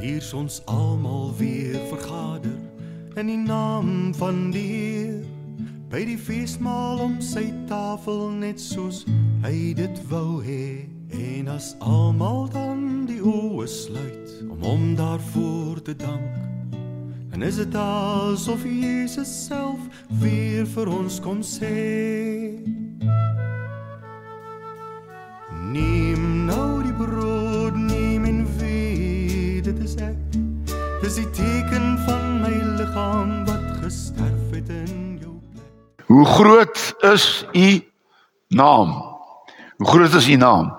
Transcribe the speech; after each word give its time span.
Hier's 0.00 0.32
ons 0.32 0.62
almal 0.64 1.34
weer 1.36 1.80
vergader 1.88 2.56
in 3.20 3.26
die 3.26 3.36
naam 3.36 4.14
van 4.14 4.50
die 4.50 4.64
Heer. 4.64 5.18
By 5.92 6.06
die 6.08 6.16
feesmaal 6.16 7.02
om 7.04 7.18
sy 7.20 7.50
tafel 7.68 8.30
net 8.32 8.62
soos 8.62 9.02
hy 9.44 9.74
dit 9.76 10.00
wou 10.08 10.40
hê. 10.40 10.88
En 11.12 11.50
as 11.52 11.74
almal 11.84 12.48
dan 12.48 13.04
die 13.10 13.20
oë 13.20 13.68
sluit 13.68 14.32
om 14.48 14.64
hom 14.64 14.86
daarvoor 14.96 15.82
te 15.84 15.96
dank. 16.00 16.40
En 17.36 17.44
is 17.44 17.60
dit 17.60 17.76
asof 17.76 18.64
Jesus 18.64 19.28
self 19.50 19.84
weer 20.22 20.64
vir 20.64 20.88
ons 20.96 21.20
kom 21.20 21.44
sê? 21.44 22.39
Dis 31.10 31.24
die 31.24 31.30
teken 31.34 31.96
van 32.06 32.26
my 32.38 32.52
liggaam 32.78 33.30
wat 33.42 33.64
gesterf 33.82 34.52
het 34.54 34.68
in 34.70 35.16
jou 35.18 35.32
plek. 35.50 36.04
Hoe 36.06 36.26
groot 36.26 36.94
is 37.02 37.24
u 37.52 37.90
naam? 38.54 38.92
Hoe 39.76 39.88
groot 39.88 40.14
is 40.14 40.28
u 40.28 40.36
naam? 40.38 40.70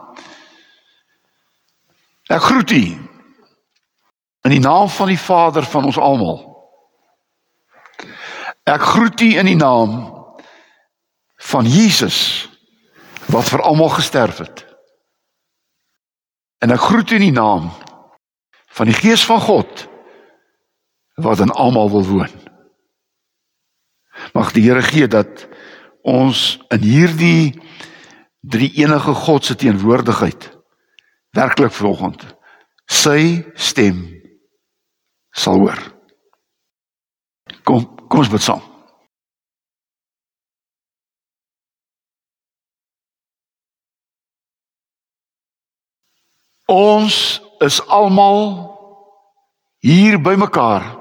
Ek 2.31 2.39
groet 2.47 2.71
u 2.71 2.79
in 4.47 4.55
die 4.55 4.61
naam 4.63 4.87
van 4.87 5.11
die 5.11 5.19
Vader 5.19 5.67
van 5.67 5.89
ons 5.91 5.99
almal. 5.99 6.39
Ek 8.63 8.87
groet 8.93 9.19
u 9.19 9.35
in 9.35 9.51
die 9.51 9.59
naam 9.59 9.99
van 11.51 11.67
Jesus 11.67 12.47
wat 13.27 13.51
vir 13.51 13.67
almal 13.67 13.91
gesterf 13.99 14.39
het. 14.47 14.63
En 16.63 16.71
ek 16.71 16.87
groet 16.87 17.11
u 17.11 17.19
in 17.19 17.27
die 17.33 17.39
naam 17.43 17.67
van 18.79 18.87
die 18.87 18.95
Gees 18.95 19.27
van 19.27 19.43
God 19.43 19.90
wat 21.21 21.39
in 21.39 21.51
almal 21.51 21.89
wil 21.89 22.05
woon. 22.05 22.33
Mag 24.33 24.51
die 24.51 24.63
Here 24.63 24.81
gee 24.81 25.07
dat 25.07 25.47
ons 26.01 26.59
in 26.69 26.83
hierdie 26.85 27.61
drie 28.41 28.71
enige 28.81 29.13
God 29.13 29.45
se 29.45 29.55
teenwoordigheid 29.55 30.49
werklik 31.37 31.71
vanoggend 31.71 32.25
sy 32.91 33.45
stem 33.55 34.03
sal 35.31 35.61
hoor. 35.61 35.79
Kom, 37.63 37.85
kom 38.09 38.23
ons 38.23 38.31
bid 38.31 38.43
saam. 38.43 38.63
Ons 46.71 47.15
is 47.59 47.81
almal 47.91 48.71
hier 49.83 50.19
bymekaar. 50.23 51.00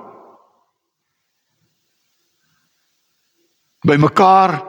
Bymekaar 3.80 4.62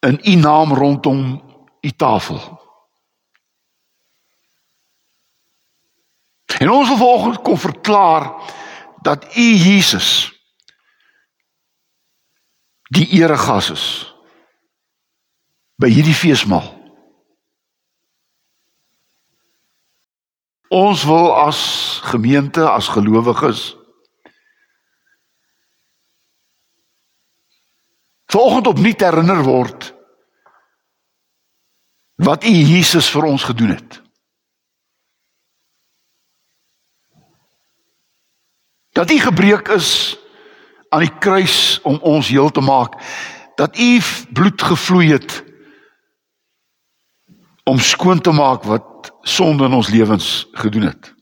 in 0.00 0.20
u 0.22 0.34
naam 0.34 0.74
rondom 0.74 1.42
u 1.80 1.90
tafel. 1.90 2.60
En 6.58 6.70
ons 6.70 6.88
wil 6.88 6.96
vanoggend 6.96 7.42
kom 7.42 7.58
verklaar 7.58 8.34
dat 9.02 9.36
u 9.36 9.54
Jesus 9.54 10.40
die 12.82 13.08
eregas 13.08 13.70
is 13.70 13.86
by 15.80 15.88
hierdie 15.90 16.14
feesmaal. 16.14 16.68
Ons 20.72 21.04
wil 21.04 21.32
as 21.36 21.58
gemeente, 22.04 22.62
as 22.68 22.88
gelowiges 22.88 23.72
vanoggend 28.32 28.66
opnuut 28.66 29.00
herinner 29.00 29.42
word 29.44 29.90
wat 32.22 32.44
u 32.44 32.52
Jesus 32.52 33.10
vir 33.10 33.26
ons 33.26 33.42
gedoen 33.42 33.74
het. 33.74 33.98
Dat 38.92 39.10
u 39.10 39.18
gebreek 39.18 39.68
is 39.68 40.18
aan 40.92 41.02
die 41.02 41.18
kruis 41.18 41.80
om 41.82 41.98
ons 42.04 42.28
heel 42.28 42.50
te 42.50 42.60
maak. 42.60 42.94
Dat 43.56 43.78
u 43.78 44.00
bloed 44.32 44.62
gevloei 44.62 45.12
het 45.12 45.42
om 47.64 47.78
skoon 47.78 48.20
te 48.20 48.32
maak 48.32 48.62
wat 48.68 49.12
sonde 49.22 49.64
in 49.64 49.72
ons 49.72 49.88
lewens 49.88 50.46
gedoen 50.52 50.82
het. 50.82 51.14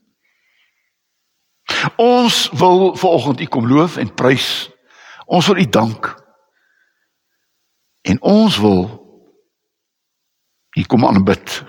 Ons 1.95 2.49
wil 2.51 2.95
vanoggend 2.95 3.39
u 3.39 3.45
kom 3.45 3.67
loof 3.67 3.97
en 3.97 4.13
prys. 4.13 4.69
Ons 5.25 5.47
wil 5.47 5.57
u 5.57 5.69
dank. 5.69 6.11
En 8.01 8.21
ons 8.21 8.57
wil 8.57 9.01
u 10.71 10.83
kom 10.83 11.05
aanbid. 11.05 11.63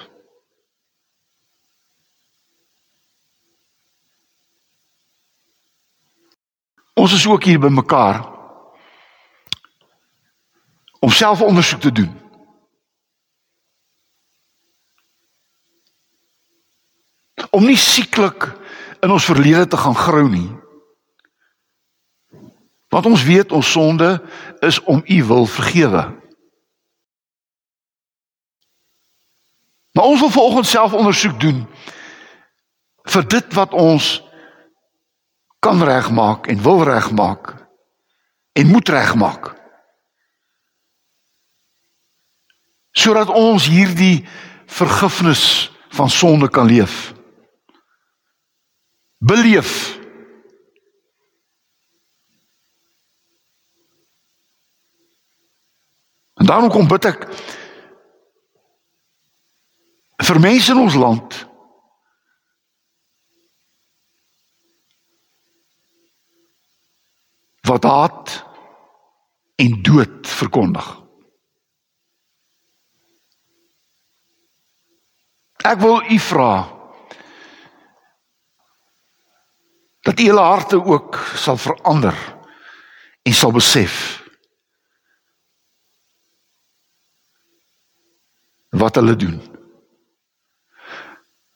Ons 6.95 7.13
is 7.13 7.27
ook 7.27 7.45
hier 7.45 7.59
by 7.59 7.69
mekaar 7.73 8.23
om 11.03 11.11
selfondersoek 11.11 11.81
te 11.81 11.93
doen. 11.93 12.13
Om 17.51 17.65
nie 17.67 17.77
sieklik 17.77 18.47
in 19.03 19.11
ons 19.11 19.27
verlede 19.27 19.67
te 19.67 19.77
gaan 19.77 19.99
grou 19.99 20.29
nie. 20.31 20.49
Want 22.93 23.07
ons 23.07 23.25
weet 23.25 23.53
ons 23.53 23.71
sonde 23.73 24.15
is 24.61 24.79
om 24.85 25.03
U 25.05 25.25
wil 25.25 25.47
vergewe. 25.47 26.22
Maar 29.93 30.05
ons 30.05 30.21
wil 30.21 30.31
volgens 30.31 30.71
selfondersoek 30.71 31.41
doen 31.41 31.67
vir 33.03 33.27
dit 33.29 33.55
wat 33.55 33.73
ons 33.73 34.23
kan 35.59 35.83
regmaak 35.85 36.47
en 36.47 36.63
wil 36.63 36.85
regmaak 36.85 37.55
en 38.53 38.67
moet 38.67 38.89
regmaak. 38.89 39.53
Sodat 42.93 43.29
ons 43.29 43.67
hierdie 43.67 44.29
vergifnis 44.67 45.73
van 45.89 46.11
sonde 46.11 46.49
kan 46.49 46.67
leef. 46.67 47.15
Beleef. 49.19 49.99
En 56.35 56.47
daarom 56.47 56.71
kom 56.71 56.89
bid 56.89 57.05
ek 57.05 57.27
vir 60.33 60.41
mense 60.41 60.73
in 60.73 60.81
ons 60.81 60.95
land 60.97 61.35
wat 67.69 67.85
haat 67.85 68.33
en 69.61 69.75
dood 69.85 70.31
verkondig. 70.39 70.89
Ek 75.69 75.79
wil 75.85 76.01
u 76.01 76.19
vra 76.19 76.55
dat 80.03 80.19
u 80.19 80.27
hulle 80.33 80.49
harte 80.49 80.81
ook 80.81 81.21
sal 81.39 81.61
verander 81.61 82.17
en 83.23 83.37
sal 83.37 83.53
besef 83.55 84.01
wat 88.73 88.97
hulle 88.97 89.15
doen. 89.17 89.52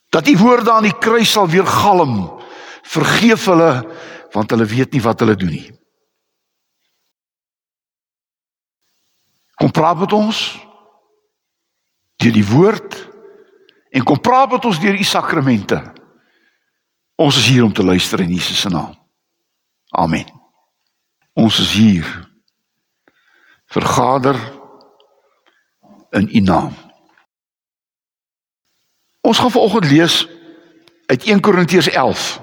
Dat 0.09 0.28
u 0.28 0.37
woorde 0.39 0.72
aan 0.72 0.87
die 0.87 0.99
kruis 0.99 1.33
sal 1.33 1.49
weer 1.49 1.67
galm. 1.67 2.41
Vergeef 2.82 3.44
hulle 3.44 3.73
want 4.32 4.50
hulle 4.50 4.64
weet 4.69 4.93
nie 4.93 5.03
wat 5.03 5.20
hulle 5.20 5.37
doen 5.37 5.50
nie. 5.55 5.70
Kom 9.56 9.70
praat 9.73 9.99
met 9.99 10.12
ons 10.12 10.41
deur 12.20 12.32
die 12.32 12.49
woord 12.49 12.97
en 13.97 14.05
kom 14.05 14.20
praat 14.20 14.50
met 14.53 14.64
ons 14.69 14.81
deur 14.81 14.99
u 14.99 15.05
sakramente. 15.05 15.79
Ons 17.17 17.38
is 17.41 17.49
hier 17.49 17.64
om 17.64 17.73
te 17.73 17.85
luister 17.85 18.20
in 18.20 18.35
Jesus 18.35 18.61
se 18.61 18.69
naam. 18.69 18.93
Amen. 19.97 20.29
Ons 21.32 21.61
is 21.61 21.73
hier 21.73 22.05
vergader 23.73 24.37
in 26.11 26.29
u 26.32 26.41
naam. 26.41 26.86
Ons 29.26 29.38
gaan 29.38 29.50
vanoggend 29.50 29.90
lees 29.90 30.28
uit 31.06 31.25
1 31.25 31.40
Korintiërs 31.40 31.88
11. 31.88 32.40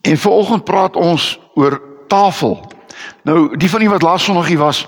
En 0.00 0.18
vanoggend 0.18 0.64
praat 0.64 0.96
ons 0.96 1.40
oor 1.54 1.82
tafel. 2.06 2.72
Nou, 3.22 3.56
die 3.56 3.70
van 3.70 3.82
die 3.82 3.90
wat 3.90 4.02
laas 4.02 4.24
Sondag 4.24 4.46
hier 4.46 4.58
was, 4.58 4.86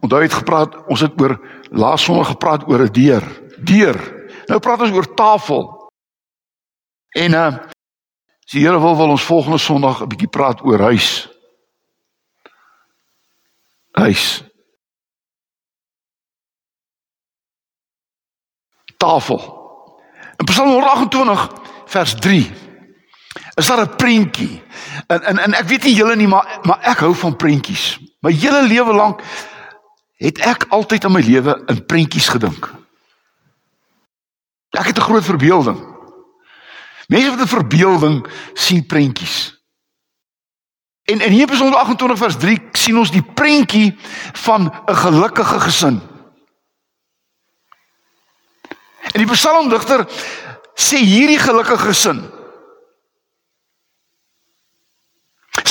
onthou 0.00 0.22
het 0.22 0.32
gepraat, 0.32 0.86
ons 0.86 1.00
het 1.00 1.20
oor 1.20 1.36
laas 1.70 2.04
Sondag 2.04 2.32
gepraat 2.32 2.64
oor 2.68 2.88
'n 2.88 2.92
deur. 2.92 3.24
Deur. 3.58 3.98
Nou 4.46 4.60
praat 4.60 4.80
ons 4.80 4.96
oor 4.96 5.14
tafel. 5.14 5.90
En 7.08 7.32
uh 7.32 7.46
as 8.50 8.56
die 8.56 8.66
Here 8.66 8.80
wil 8.80 8.96
wil 8.96 9.10
ons 9.10 9.24
volgende 9.24 9.58
Sondag 9.58 10.02
'n 10.02 10.08
bietjie 10.08 10.28
praat 10.28 10.64
oor 10.64 10.80
huis. 10.80 11.28
Huis. 13.92 14.49
Tafel. 19.00 19.40
In 20.36 20.44
Psalm 20.44 20.68
128 20.68 21.48
vers 21.86 22.14
3 22.14 22.50
is 23.54 23.66
daar 23.66 23.80
'n 23.80 23.96
prentjie. 23.96 24.62
En 25.06 25.22
en 25.22 25.38
en 25.38 25.54
ek 25.54 25.68
weet 25.68 25.84
nie 25.84 25.94
julle 25.94 26.16
nie, 26.16 26.28
maar 26.28 26.58
maar 26.62 26.80
ek 26.80 26.98
hou 26.98 27.14
van 27.14 27.36
prentjies. 27.36 27.98
My 28.20 28.32
hele 28.32 28.62
lewe 28.62 28.92
lank 28.92 29.20
het 30.16 30.38
ek 30.38 30.66
altyd 30.68 31.04
in 31.04 31.12
my 31.12 31.20
lewe 31.20 31.62
in 31.66 31.86
prentjies 31.86 32.28
gedink. 32.28 32.72
Ek 34.70 34.86
het 34.86 34.98
'n 34.98 35.08
groot 35.08 35.24
verbeelding. 35.24 35.78
Mense 37.06 37.30
met 37.30 37.40
'n 37.40 37.56
verbeelding 37.56 38.26
sien 38.54 38.86
prentjies. 38.86 39.58
En 41.04 41.20
in 41.20 41.32
Hebreërs 41.32 41.74
28 41.74 42.18
vers 42.18 42.36
3 42.36 42.58
sien 42.72 42.98
ons 42.98 43.10
die 43.10 43.22
prentjie 43.22 43.98
van 44.32 44.72
'n 44.86 44.94
gelukkige 44.94 45.60
gesin. 45.60 46.09
En 49.14 49.18
die 49.18 49.30
psalmdigter 49.30 50.06
sê 50.74 51.00
hierdie 51.02 51.38
gelukkige 51.38 51.90
gesin 51.90 52.22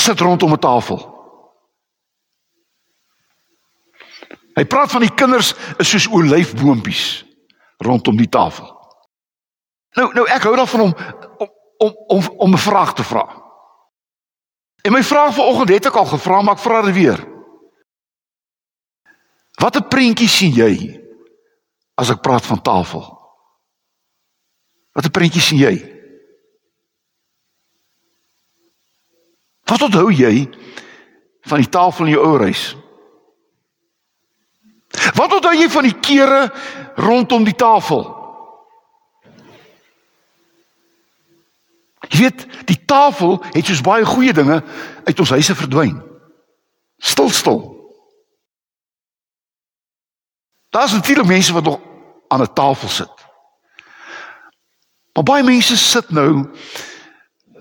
sit 0.00 0.20
rondom 0.20 0.52
'n 0.52 0.58
tafel. 0.58 1.00
Hy 4.54 4.64
praat 4.64 4.90
van 4.90 5.00
die 5.00 5.14
kinders 5.14 5.54
is 5.78 5.88
soos 5.88 6.08
olyfboompies 6.08 7.24
rondom 7.78 8.16
die 8.16 8.28
tafel. 8.28 8.68
Nou 9.96 10.12
nou 10.14 10.26
ek 10.28 10.42
hou 10.42 10.56
daarvan 10.56 10.80
om 10.80 10.94
om 11.78 11.94
om 12.06 12.22
om 12.36 12.52
'n 12.52 12.58
vraag 12.58 12.94
te 12.94 13.04
vra. 13.04 13.24
En 14.82 14.92
my 14.92 15.02
vraag 15.02 15.34
vanoggend 15.34 15.68
het 15.68 15.86
ek 15.86 15.94
al 15.94 16.04
gevra, 16.04 16.42
maar 16.42 16.54
ek 16.54 16.60
vra 16.60 16.82
dit 16.82 16.94
weer. 16.94 17.28
Watter 19.60 19.82
prentjie 19.82 20.28
sien 20.28 20.52
jy 20.52 21.00
as 21.94 22.10
ek 22.10 22.20
praat 22.20 22.46
van 22.46 22.62
tafel? 22.62 23.19
Watter 24.92 25.10
prentjie 25.14 25.42
sien 25.42 25.60
jy? 25.60 25.74
Wat 29.70 29.82
onthou 29.86 30.10
jy 30.10 30.48
van 31.46 31.62
die 31.62 31.70
tafel 31.70 32.06
in 32.06 32.14
jou 32.16 32.24
ou 32.26 32.38
huis? 32.42 32.64
Wat 35.14 35.32
onthou 35.32 35.52
jy 35.54 35.68
van 35.70 35.86
die 35.86 35.98
kere 36.02 36.40
rondom 36.98 37.46
die 37.46 37.54
tafel? 37.54 38.02
Jy 42.10 42.24
weet, 42.24 42.46
die 42.66 42.80
tafel 42.90 43.38
het 43.52 43.68
soos 43.68 43.84
baie 43.86 44.04
goeie 44.08 44.34
dinge 44.34 44.58
uit 45.06 45.20
ons 45.22 45.34
huise 45.36 45.54
verdwyn. 45.54 46.00
Stil 46.98 47.30
stil. 47.30 47.60
Daar's 50.74 50.92
natuurlik 50.92 51.26
mense 51.26 51.54
wat 51.54 51.64
nog 51.64 51.80
aan 52.28 52.42
'n 52.42 52.52
tafel 52.52 52.88
sit. 52.88 53.19
Maar 55.14 55.24
baie 55.24 55.44
mense 55.44 55.76
sit 55.76 56.10
nou 56.10 56.46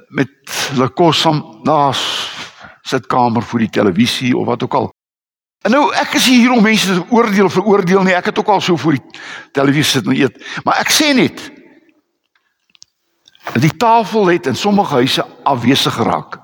met 0.10 0.32
hulle 0.74 0.90
kos 0.90 1.22
saam 1.22 1.44
na 1.64 1.92
sitkamer 2.82 3.44
voor 3.44 3.60
die 3.60 3.70
televisie 3.70 4.38
of 4.38 4.46
wat 4.46 4.64
ook 4.64 4.74
al. 4.74 4.90
En 5.66 5.72
nou 5.72 5.94
ek 5.94 6.14
is 6.14 6.26
hier 6.26 6.52
om 6.52 6.64
mense 6.64 6.88
te 6.88 7.06
oordeel 7.10 7.46
of 7.46 7.54
veroordeel 7.54 8.04
nie. 8.04 8.16
Ek 8.16 8.32
het 8.32 8.40
ook 8.40 8.48
al 8.48 8.62
so 8.62 8.78
voor 8.78 8.96
die 8.98 9.22
televisie 9.52 10.00
sit 10.00 10.08
en 10.08 10.16
eet. 10.16 10.38
Maar 10.64 10.80
ek 10.86 10.94
sê 10.94 11.14
net 11.14 11.50
Die 13.58 13.78
tafel 13.78 14.28
het 14.28 14.46
in 14.46 14.56
sommige 14.56 14.94
huise 14.94 15.26
afwesig 15.44 15.94
geraak. 15.94 16.38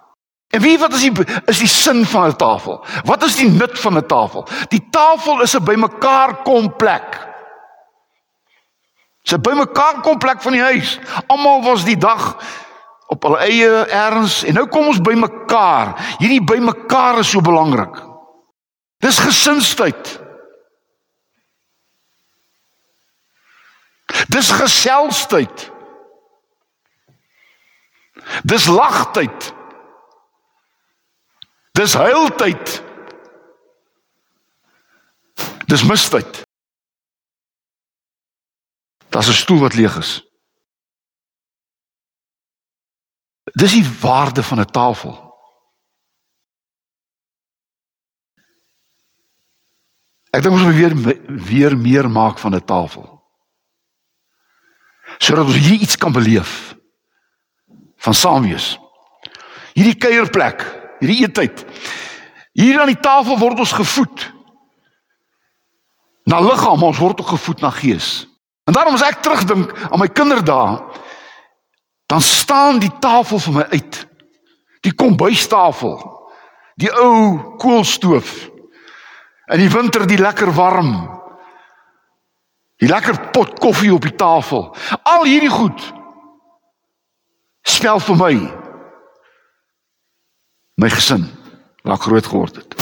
En 0.50 0.62
wie 0.62 0.78
wat 0.80 0.94
is 0.94 1.02
die 1.02 1.26
is 1.46 1.60
die 1.60 1.68
sin 1.68 2.06
van 2.06 2.30
'n 2.30 2.36
tafel? 2.36 2.86
Wat 3.04 3.24
is 3.24 3.36
die 3.36 3.50
nut 3.50 3.80
van 3.80 3.98
'n 3.98 4.06
tafel? 4.06 4.48
Die 4.70 4.88
tafel 4.90 5.42
is 5.42 5.56
'n 5.56 5.64
bymekaar 5.64 6.42
kom 6.44 6.76
plek. 6.76 7.25
'n 9.34 9.42
bymekaar 9.42 10.02
kom 10.02 10.18
plek 10.18 10.42
van 10.42 10.52
die 10.52 10.62
huis. 10.62 11.00
Almal 11.28 11.62
was 11.62 11.84
die 11.84 11.98
dag 11.98 12.38
op 13.08 13.24
hulle 13.24 13.38
eie 13.38 13.86
erns 13.86 14.44
en 14.44 14.54
nou 14.54 14.68
kom 14.68 14.88
ons 14.88 15.02
bymekaar. 15.02 15.96
Hierdie 16.18 16.44
bymekaar 16.44 17.20
is 17.20 17.30
so 17.30 17.42
belangrik. 17.42 17.98
Dis 18.98 19.20
gesinstyd. 19.20 20.22
Dis 24.28 24.52
geselstyd. 24.52 25.72
Dis 28.44 28.66
lagtyd. 28.66 29.54
Dis 31.72 31.94
huiltyd. 31.94 32.82
Dis 35.66 35.84
mistyd. 35.84 36.45
Daar's 39.16 39.28
'n 39.28 39.34
stoel 39.34 39.60
wat 39.60 39.74
leeg 39.74 39.98
is. 39.98 40.28
Dis 43.44 43.72
die 43.72 44.00
waarde 44.00 44.44
van 44.44 44.60
'n 44.60 44.66
tafel. 44.66 45.36
Ek 50.30 50.42
dink 50.42 50.54
ons 50.54 50.64
moet 50.64 50.76
weer 50.76 50.96
weer 51.46 51.78
meer 51.78 52.10
maak 52.10 52.38
van 52.38 52.56
'n 52.56 52.66
tafel. 52.66 53.24
Sodat 55.18 55.46
ons 55.46 55.56
hier 55.56 55.80
iets 55.80 55.98
kan 55.98 56.12
beleef 56.12 56.76
van 57.96 58.14
saam 58.14 58.42
wees. 58.42 58.80
Hierdie 59.74 59.98
kuierplek, 59.98 60.60
hierdie 61.00 61.22
eettyd. 61.22 61.66
Hier 62.52 62.80
aan 62.80 62.92
die 62.92 63.00
tafel 63.00 63.40
word 63.40 63.60
ons 63.60 63.72
gevoed. 63.72 64.34
Na 66.24 66.40
liggaam, 66.40 66.84
ons 66.84 66.98
word 66.98 67.20
ook 67.20 67.28
gevoed 67.28 67.60
na 67.60 67.70
gees. 67.70 68.35
En 68.66 68.74
daarom 68.74 68.98
as 68.98 69.06
ek 69.06 69.22
terugdink 69.22 69.72
aan 69.90 70.02
my 70.02 70.08
kinderdae, 70.10 70.80
dan 72.10 72.22
staan 72.22 72.80
die 72.82 72.92
tafel 73.02 73.40
vir 73.40 73.58
my 73.60 73.66
uit. 73.74 74.00
Die 74.86 74.94
kombuistafel. 74.94 75.98
Die 76.82 76.92
ou 76.92 77.56
koolstoof. 77.62 78.32
In 79.54 79.62
die 79.62 79.70
winter 79.70 80.06
die 80.10 80.22
lekker 80.22 80.52
warm. 80.54 80.96
Die 82.82 82.90
lekker 82.90 83.30
pot 83.34 83.60
koffie 83.62 83.94
op 83.94 84.06
die 84.06 84.16
tafel. 84.18 84.68
Al 85.04 85.30
hierdie 85.30 85.54
goed 85.54 85.94
spel 87.66 88.00
vir 88.00 88.18
my 88.20 88.34
my 90.82 90.90
gesin 90.94 91.24
waar 91.86 91.96
ek 91.98 92.06
groot 92.06 92.28
geword 92.30 92.60
het. 92.60 92.76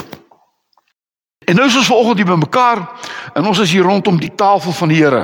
En 1.47 1.55
nou 1.59 1.67
is 1.67 1.77
ons 1.79 1.87
vanoggend 1.91 2.21
hier 2.21 2.29
bymekaar 2.29 2.81
en 3.35 3.47
ons 3.47 3.61
is 3.63 3.71
hier 3.75 3.87
rondom 3.87 4.19
die 4.19 4.31
tafel 4.35 4.75
van 4.75 4.91
die 4.91 4.99
Here, 5.01 5.23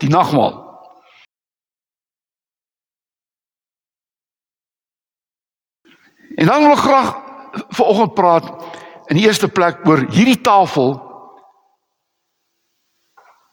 die 0.00 0.10
nagmaal. 0.12 0.64
En 6.36 6.46
dan 6.46 6.62
wil 6.62 6.74
ek 6.76 6.84
graag 6.84 7.10
vanoggend 7.68 8.14
praat 8.14 8.48
in 9.06 9.16
die 9.16 9.24
eerste 9.24 9.48
plek 9.48 9.80
oor 9.88 10.04
hierdie 10.12 10.40
tafel. 10.40 10.96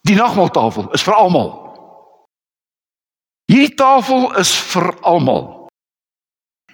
Die 0.04 0.16
nagmaaltafel 0.20 0.90
is 0.92 1.04
vir 1.04 1.16
almal. 1.16 1.52
Hierdie 3.48 3.76
tafel 3.80 4.34
is 4.42 4.52
vir 4.74 4.90
almal. 5.00 5.70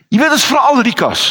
Jy 0.10 0.18
weet 0.18 0.34
dit 0.34 0.40
is 0.42 0.50
vir 0.50 0.60
al 0.64 0.82
Lukas. 0.82 1.28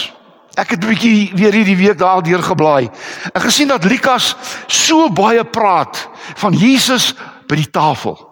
Ek 0.59 0.71
het 0.71 0.83
'n 0.83 0.89
bietjie 0.89 1.35
weer 1.35 1.53
hierdie 1.53 1.77
week 1.77 1.99
daar 1.99 2.23
deur 2.23 2.43
geblaai. 2.43 2.91
Ek 3.35 3.43
gesien 3.43 3.69
dat 3.69 3.85
Lukas 3.85 4.37
so 4.67 5.11
baie 5.11 5.45
praat 5.45 6.09
van 6.37 6.53
Jesus 6.53 7.15
by 7.49 7.57
die 7.57 7.71
tafel. 7.71 8.28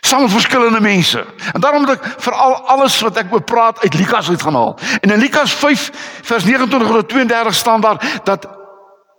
Saam 0.00 0.22
met 0.22 0.30
verskillende 0.30 0.80
mense. 0.80 1.26
En 1.52 1.60
daarom 1.60 1.80
moet 1.80 1.90
ek 1.90 2.14
veral 2.18 2.54
alles 2.54 3.00
wat 3.00 3.16
ek 3.16 3.32
oor 3.32 3.42
praat 3.42 3.80
uit 3.80 3.94
Lukas 3.94 4.28
uit 4.28 4.42
gaan 4.42 4.54
haal. 4.54 4.78
En 5.00 5.10
in 5.10 5.18
Lukas 5.18 5.52
5 5.54 5.90
vers 6.22 6.44
29 6.44 6.90
tot 6.90 7.08
32 7.08 7.54
staan 7.54 7.80
daar 7.80 8.20
dat 8.24 8.46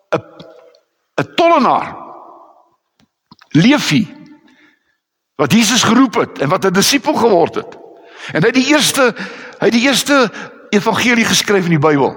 'n 0.10 0.24
'n 1.22 1.34
tollenaar 1.36 1.96
Leefie 3.50 4.08
wat 5.36 5.52
Jesus 5.52 5.84
geroep 5.84 6.14
het 6.14 6.40
en 6.40 6.50
wat 6.50 6.66
'n 6.66 6.74
disipel 6.74 7.14
geword 7.14 7.56
het. 7.56 7.78
En 8.32 8.44
hy 8.44 8.52
die 8.52 8.68
eerste 8.68 9.16
hy 9.60 9.70
die 9.70 9.82
eerste 9.82 10.32
evangelie 10.70 11.26
geskryf 11.26 11.64
in 11.64 11.78
die 11.80 11.88
Bybel. 11.88 12.16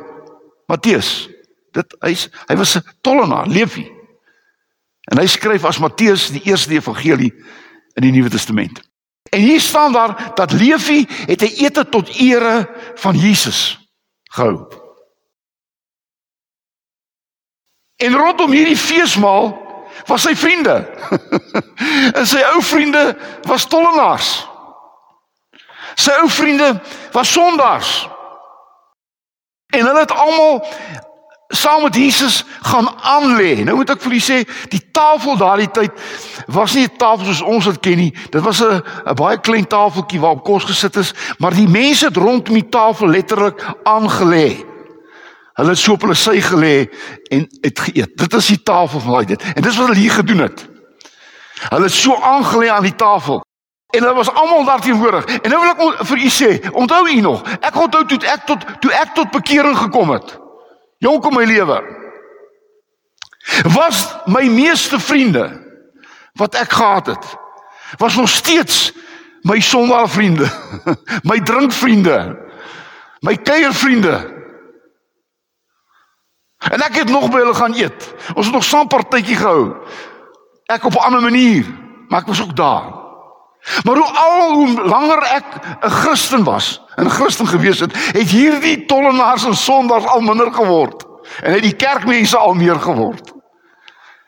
Matteus. 0.67 1.29
Dit 1.73 1.97
hy's 2.01 2.29
hy 2.47 2.57
was 2.57 2.77
'n 2.77 2.85
tollenaar, 3.01 3.47
Leefie. 3.47 3.93
En 5.13 5.19
hy 5.19 5.27
skryf 5.27 5.65
as 5.65 5.79
Matteus 5.79 6.31
die 6.31 6.43
eerste 6.45 6.73
evangelie 6.73 7.33
in 7.95 8.03
die 8.03 8.13
Nuwe 8.13 8.31
Testament. 8.31 8.81
En 9.31 9.41
hier 9.41 9.61
staan 9.61 9.93
daar 9.93 10.33
dat 10.35 10.53
Leefie 10.53 11.09
het 11.27 11.43
'n 11.43 11.55
ete 11.65 11.89
tot 11.89 12.09
ere 12.09 12.71
van 12.95 13.17
Jesus 13.17 13.89
gehou. 14.23 14.67
En 17.97 18.15
rondom 18.15 18.51
hierdie 18.51 18.77
feesmaal 18.77 19.63
was 20.07 20.23
sy 20.23 20.35
vriende. 20.37 20.91
en 22.19 22.27
sy 22.27 22.43
ou 22.55 22.63
vriende 22.63 23.17
was 23.43 23.67
tollenaars. 23.67 24.49
Sy 25.95 26.11
ou 26.23 26.29
vriende 26.31 26.81
was 27.13 27.33
sondaars. 27.33 28.09
En 29.75 29.87
hulle 29.87 29.99
het 29.99 30.11
almal 30.11 30.67
saam 31.55 31.83
met 31.83 31.95
Jesus 31.95 32.45
gaan 32.63 32.89
aanlê. 33.03 33.65
Nou 33.65 33.77
moet 33.77 33.91
ek 33.91 34.03
vir 34.03 34.17
julle 34.17 34.25
sê, 34.25 34.69
die 34.73 34.83
tafel 34.93 35.37
daardie 35.37 35.71
tyd 35.71 35.93
was 36.47 36.75
nie 36.75 36.85
'n 36.85 36.97
tafel 36.97 37.27
soos 37.27 37.43
ons 37.43 37.65
dit 37.65 37.81
ken 37.81 37.97
nie. 37.97 38.15
Dit 38.31 38.43
was 38.43 38.61
'n 38.63 38.83
baie 39.15 39.41
klein 39.41 39.67
tafeltjie 39.67 40.21
waarop 40.21 40.45
kos 40.45 40.65
gesit 40.65 40.97
is, 40.97 41.15
maar 41.39 41.55
die 41.55 41.69
mense 41.69 42.07
het 42.07 42.17
rondom 42.17 42.55
die 42.55 42.69
tafel 42.69 43.09
letterlik 43.09 43.63
aangelê. 43.85 44.65
Hulle 45.55 45.69
het 45.69 45.79
so 45.79 45.93
op 45.93 46.01
hulle 46.01 46.15
sy 46.15 46.41
gelê 46.41 46.91
en 47.31 47.49
het 47.63 47.79
geëet. 47.79 48.17
Dit 48.17 48.33
is 48.35 48.47
die 48.47 48.63
tafel 48.63 49.01
van 49.01 49.13
daai 49.13 49.27
dit. 49.27 49.43
En 49.55 49.63
dis 49.63 49.77
wat 49.77 49.87
hulle 49.87 50.01
hier 50.01 50.11
gedoen 50.11 50.39
het. 50.39 50.69
Hulle 51.71 51.83
het 51.83 51.93
so 51.93 52.15
aangelê 52.15 52.69
aan 52.69 52.83
die 52.83 52.97
tafel. 52.97 53.43
En 53.95 54.03
hulle 54.03 54.15
was 54.15 54.33
almal 54.35 54.65
daar 54.65 54.81
teenwoordig. 54.81 55.25
En 55.25 55.51
nou 55.51 55.61
wil 55.61 55.93
ek 55.93 56.07
vir 56.07 56.19
u 56.19 56.29
sê, 56.29 56.71
onthou 56.73 57.09
u 57.09 57.21
nog, 57.21 57.43
ek 57.61 57.77
onthou 57.79 58.07
toe 58.07 58.19
ek 58.27 58.47
tot 58.47 58.65
toe 58.81 58.91
ek 58.93 59.15
tot 59.15 59.31
bekering 59.31 59.77
gekom 59.79 60.11
het. 60.11 60.44
Jonk 61.05 61.27
in 61.29 61.37
my 61.37 61.45
lewe. 61.45 61.79
Was 63.75 64.17
my 64.25 64.49
meeste 64.49 65.01
vriende 65.01 65.51
wat 66.33 66.55
ek 66.55 66.73
gehad 66.73 67.07
het, 67.07 67.27
was 68.01 68.17
nog 68.17 68.29
steeds 68.29 68.93
my 69.45 69.61
sondaarvriende, 69.61 70.49
my 71.31 71.39
drinkvriende, 71.41 72.17
my 73.21 73.37
kuiervriende. 73.37 74.17
En 76.73 76.81
ek 76.81 77.05
het 77.05 77.13
nog 77.13 77.29
by 77.29 77.43
hulle 77.45 77.55
gaan 77.55 77.77
eet. 77.77 78.09
Ons 78.33 78.49
het 78.49 78.55
nog 78.57 78.65
saam 78.65 78.89
partytjie 78.89 79.37
gehou. 79.37 79.85
Ek 80.73 80.89
op 80.89 80.97
'n 80.97 81.05
ander 81.05 81.21
manier, 81.21 81.69
maar 82.09 82.25
ek 82.25 82.33
was 82.33 82.43
ook 82.43 82.57
daar. 82.57 82.89
Maar 83.85 83.97
hoe 83.97 84.13
al 84.17 84.53
hoe 84.53 84.89
langer 84.89 85.23
ek 85.23 85.45
'n 85.85 85.91
Christen 85.91 86.45
was, 86.45 86.81
'n 86.97 87.11
Christen 87.11 87.47
gewees 87.47 87.81
het, 87.81 87.93
het 87.95 88.31
hierdie 88.31 88.85
tollenaars 88.85 89.45
en 89.45 89.57
sondaars 89.57 90.05
al 90.05 90.21
minder 90.21 90.53
geword 90.53 91.05
en 91.43 91.53
het 91.53 91.63
die 91.63 91.77
kerkmense 91.77 92.37
al 92.37 92.55
meer 92.55 92.81
geword. 92.81 93.33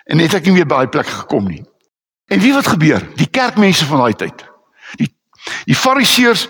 En 0.04 0.16
net 0.16 0.34
ek 0.34 0.44
nie 0.46 0.54
weer 0.54 0.66
by 0.66 0.74
daai 0.74 0.88
plek 0.88 1.06
gekom 1.06 1.48
nie. 1.50 1.64
En 2.26 2.40
wie 2.40 2.52
wat 2.54 2.66
gebeur? 2.66 3.02
Die 3.14 3.30
kerkmense 3.30 3.86
van 3.86 3.98
daai 3.98 4.14
tyd. 4.14 4.44
Die 5.00 5.10
die 5.64 5.76
fariseërs 5.78 6.48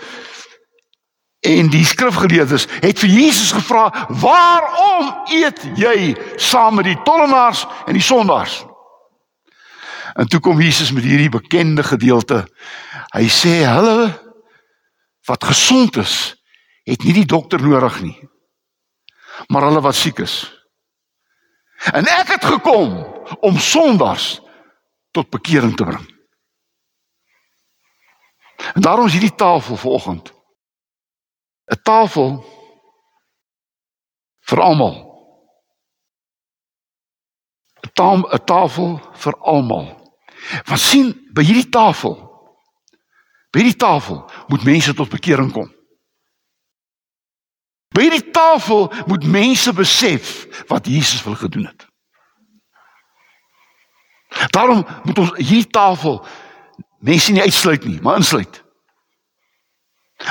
en 1.45 1.69
die 1.69 1.85
skrifgeleerdes 1.85 2.67
het 2.81 2.99
vir 2.99 3.09
Jesus 3.09 3.53
gevra: 3.53 4.07
"Waarom 4.09 5.13
eet 5.29 5.61
jy 5.77 6.17
saam 6.37 6.75
met 6.75 6.85
die 6.85 7.03
tollenaars 7.05 7.67
en 7.87 7.93
die 7.93 8.03
sondaars?" 8.03 8.65
En 10.15 10.29
toe 10.29 10.41
kom 10.41 10.61
Jesus 10.61 10.93
met 10.93 11.05
hierdie 11.05 11.29
bekende 11.29 11.83
gedeelte. 11.83 12.47
Hy 13.13 13.29
sê: 13.29 13.65
"Hulle 13.69 14.26
wat 15.27 15.45
gesond 15.45 15.97
is, 15.97 16.35
het 16.87 17.03
nie 17.03 17.13
die 17.13 17.27
dokter 17.27 17.63
nodig 17.63 18.01
nie, 18.01 18.17
maar 19.51 19.67
hulle 19.69 19.83
wat 19.83 19.99
siek 19.99 20.19
is. 20.23 20.37
En 21.93 22.07
ek 22.07 22.37
het 22.37 22.45
gekom 22.45 22.95
om 23.41 23.59
sondaars 23.59 24.41
tot 25.11 25.31
bekering 25.31 25.77
te 25.77 25.85
bring." 25.85 26.07
En 28.75 28.83
daarom 28.83 29.07
is 29.07 29.13
hierdie 29.13 29.35
tafel 29.35 29.77
vanoggend 29.77 30.33
'n 31.67 31.83
tafel 31.83 32.45
vir 34.41 34.61
almal. 34.61 34.95
'n 37.83 38.25
'n 38.33 38.45
tafel 38.45 39.01
vir 39.13 39.35
almal. 39.39 40.15
Want 40.65 40.81
sien, 40.81 41.31
by 41.33 41.43
hierdie 41.43 41.69
tafel 41.69 42.26
by 43.57 43.63
hierdie 43.63 43.81
tafel 43.81 44.19
moet 44.53 44.67
mense 44.69 44.93
tot 44.93 45.09
bekering 45.09 45.49
kom. 45.49 45.71
By 47.97 48.05
hierdie 48.05 48.29
tafel 48.37 48.91
moet 49.09 49.25
mense 49.25 49.73
besef 49.73 50.45
wat 50.69 50.91
Jesus 50.93 51.23
wil 51.25 51.39
gedoen 51.41 51.65
het. 51.71 51.87
Daarom 54.53 54.85
moet 55.09 55.23
ons 55.25 55.33
hierdie 55.41 55.73
tafel 55.73 56.21
mense 57.01 57.33
nie 57.33 57.47
uitsluit 57.49 57.89
nie, 57.89 57.97
maar 58.05 58.21
insluit. 58.21 58.61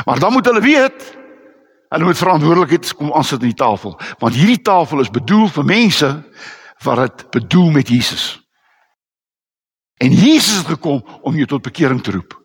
Maar 0.06 0.22
dan 0.22 0.34
moet 0.38 0.46
hulle 0.46 0.62
weet 0.62 1.12
hulle 1.96 2.06
moet 2.06 2.18
verantwoordelikheid 2.18 2.94
kom 3.00 3.14
aansit 3.14 3.40
aan 3.40 3.54
die 3.54 3.58
tafel, 3.58 3.94
want 4.20 4.36
hierdie 4.36 4.62
tafel 4.62 5.00
is 5.00 5.10
bedoel 5.10 5.48
vir 5.50 5.66
mense 5.66 6.14
wat 6.84 7.06
dit 7.06 7.30
bedoel 7.40 7.70
met 7.72 7.90
Jesus. 7.90 8.34
En 9.98 10.12
Jesus 10.12 10.58
het 10.58 10.74
gekom 10.76 11.06
om 11.22 11.36
jou 11.40 11.48
tot 11.48 11.66
bekering 11.66 12.04
te 12.04 12.12
roep. 12.12 12.45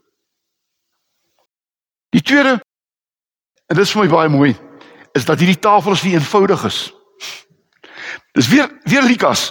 Die 2.11 2.23
tweede 2.23 2.61
en 3.67 3.77
dit 3.77 3.85
is 3.85 3.93
vir 3.95 4.03
my 4.03 4.11
baie 4.11 4.29
mooi 4.29 4.51
is 5.15 5.25
dat 5.27 5.39
hierdie 5.39 5.59
tafel 5.59 5.95
is 5.95 6.03
nie 6.03 6.15
eenvoudig 6.15 6.65
is. 6.67 6.79
Dis 8.35 8.49
weer 8.51 8.71
weer 8.83 9.03
Lukas. 9.03 9.51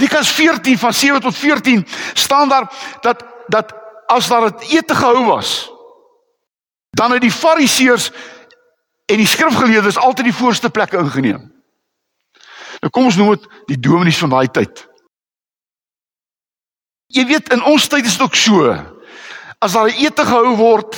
Lukas 0.00 0.30
14 0.32 0.78
van 0.78 0.94
7 0.94 1.20
tot 1.20 1.36
14 1.36 1.86
staan 2.12 2.48
daar 2.48 2.68
dat 3.00 3.24
dat 3.48 3.72
as 4.06 4.28
daar 4.28 4.48
'n 4.48 4.62
ete 4.68 4.94
gehou 4.94 5.24
was 5.24 5.70
dan 6.90 7.12
het 7.12 7.20
die 7.20 7.32
fariseërs 7.32 8.10
en 9.06 9.16
die 9.16 9.26
skrifgeleerdes 9.26 9.96
altyd 9.96 10.24
die 10.24 10.34
voorste 10.34 10.70
plekke 10.70 10.98
ingeneem. 10.98 11.52
Nou 12.80 12.90
kom 12.90 13.04
ons 13.04 13.16
noem 13.16 13.34
dit 13.34 13.48
die 13.66 13.80
dominees 13.80 14.18
van 14.18 14.30
daai 14.30 14.48
tyd. 14.50 14.84
Jy 17.06 17.24
weet 17.26 17.52
in 17.52 17.62
ons 17.62 17.86
tyd 17.88 18.06
is 18.06 18.18
dit 18.18 18.22
ook 18.22 18.34
so. 18.34 18.74
As 19.58 19.72
daar 19.72 19.88
'n 19.88 20.00
ete 20.04 20.24
gehou 20.24 20.56
word 20.56 20.96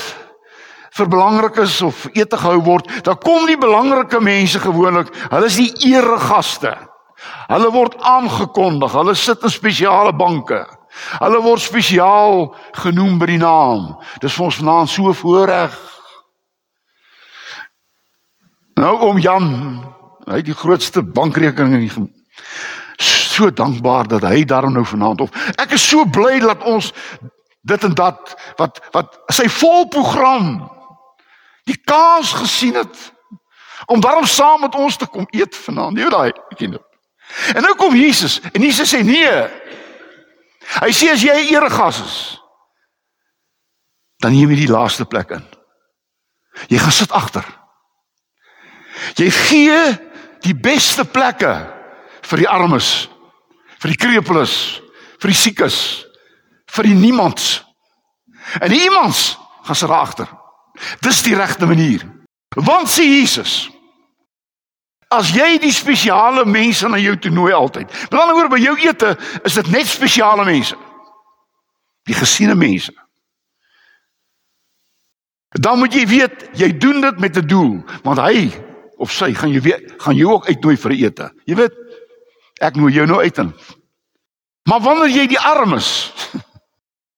vir 0.99 1.11
belangrikes 1.11 1.81
of 1.87 2.07
ete 2.13 2.39
gehou 2.39 2.61
word, 2.67 2.91
dan 3.07 3.19
kom 3.23 3.47
die 3.47 3.59
belangrike 3.61 4.21
mense 4.21 4.61
gewoonlik. 4.63 5.13
Hulle 5.31 5.47
is 5.47 5.59
die 5.61 5.93
eregaste. 5.93 6.75
Hulle 7.51 7.71
word 7.75 7.97
aangekondig. 8.01 8.95
Hulle 8.97 9.15
sit 9.15 9.43
in 9.47 9.53
spesiale 9.53 10.13
banke. 10.17 10.65
Hulle 11.21 11.43
word 11.45 11.63
spesiaal 11.63 12.51
genoem 12.83 13.19
by 13.21 13.31
die 13.31 13.41
naam. 13.43 13.93
Dis 14.23 14.35
vir 14.35 14.49
ons 14.49 14.59
vanaand 14.63 14.91
so 14.91 15.13
voorreg. 15.15 15.77
Nou 18.81 18.97
om 19.11 19.21
Jan, 19.21 19.49
hy 20.27 20.41
het 20.41 20.49
die 20.49 20.57
grootste 20.57 21.03
bankrekening 21.05 21.77
in 21.79 21.87
die 21.87 22.09
so 23.01 23.51
dankbaar 23.51 24.09
dat 24.09 24.25
hy 24.29 24.45
daarom 24.45 24.75
nou 24.77 24.85
vanaand 24.85 25.23
of 25.25 25.31
ek 25.61 25.73
is 25.77 25.85
so 25.89 26.05
bly 26.05 26.41
dat 26.43 26.65
ons 26.69 26.91
dit 27.65 27.85
en 27.89 27.95
dat 27.97 28.35
wat 28.59 28.81
wat 28.93 29.17
sy 29.33 29.47
volprogram 29.49 30.69
die 31.71 31.79
kaas 31.87 32.33
gesien 32.37 32.77
het 32.81 32.99
om 33.91 34.03
daarom 34.03 34.27
saam 34.27 34.61
met 34.67 34.75
ons 34.75 34.97
te 34.97 35.07
kom 35.07 35.27
eet 35.35 35.57
vanaand. 35.57 35.99
Jy 35.99 36.07
weet 36.07 36.17
daai, 36.17 36.57
ken 36.59 36.77
dit. 36.77 36.87
En 37.55 37.63
nou 37.63 37.75
kom 37.79 37.95
Jesus 37.95 38.41
en 38.53 38.63
Jesus 38.63 38.91
sê 38.91 39.03
nee. 39.07 39.37
Hy 40.81 40.91
sê 40.95 41.11
as 41.11 41.23
jy 41.23 41.35
'n 41.35 41.55
eregas 41.55 42.01
is, 42.03 42.17
dan 44.21 44.33
neem 44.33 44.51
jy 44.51 44.67
die 44.67 44.73
laaste 44.73 45.05
plek 45.05 45.31
in. 45.31 45.45
Jy 46.69 46.79
gaan 46.79 46.93
sit 46.93 47.11
agter. 47.11 47.47
Jy 49.17 49.31
gee 49.31 49.81
die 50.45 50.55
beste 50.55 51.05
plekke 51.05 51.55
vir 52.23 52.39
die 52.39 52.49
armes, 52.49 53.09
vir 53.81 53.91
die 53.91 54.01
krepeles, 54.01 54.81
vir 55.21 55.33
die 55.33 55.37
siekes, 55.37 56.07
vir 56.71 56.85
die 56.85 56.95
niemands. 56.95 57.65
En 58.61 58.71
die 58.71 58.85
iemands 58.85 59.39
gaan 59.65 59.77
sit 59.77 59.91
agter. 59.91 60.40
Dis 61.01 61.23
die 61.23 61.37
regte 61.37 61.67
manier. 61.67 62.05
Want 62.55 62.91
sê 62.91 63.05
Jesus, 63.07 63.71
as 65.11 65.33
jy 65.35 65.59
die 65.63 65.75
spesiale 65.75 66.45
mense 66.47 66.89
na 66.89 66.99
jou 66.99 67.17
toe 67.19 67.33
nooi 67.35 67.53
altyd. 67.53 67.91
Met 68.11 68.21
ander 68.21 68.37
woorde 68.37 68.55
by 68.55 68.63
jou 68.63 68.77
ete 68.79 69.17
is 69.45 69.59
dit 69.59 69.71
net 69.71 69.87
spesiale 69.91 70.45
mense. 70.47 70.77
Die 72.09 72.17
gesiene 72.17 72.55
mense. 72.55 72.95
Dan 75.59 75.79
moet 75.83 75.95
jy 75.95 76.07
weet 76.07 76.47
jy 76.59 76.71
doen 76.79 77.01
dit 77.03 77.19
met 77.19 77.37
'n 77.37 77.47
doel, 77.47 77.83
want 78.03 78.19
hy 78.19 78.51
of 78.99 79.11
sy 79.13 79.35
gaan 79.35 79.51
jy 79.51 79.61
weet 79.61 79.93
gaan 79.99 80.15
jou 80.15 80.33
ook 80.33 80.47
uitnooi 80.47 80.77
vir 80.77 80.93
ete. 80.93 81.31
Jy 81.45 81.55
weet 81.55 81.75
ek 82.61 82.77
nooi 82.77 82.93
jou 82.93 83.07
nou 83.07 83.21
uit 83.21 83.39
en 83.39 83.55
Maar 84.69 84.81
wanneer 84.81 85.09
jy 85.09 85.27
die 85.33 85.41
armes 85.41 86.13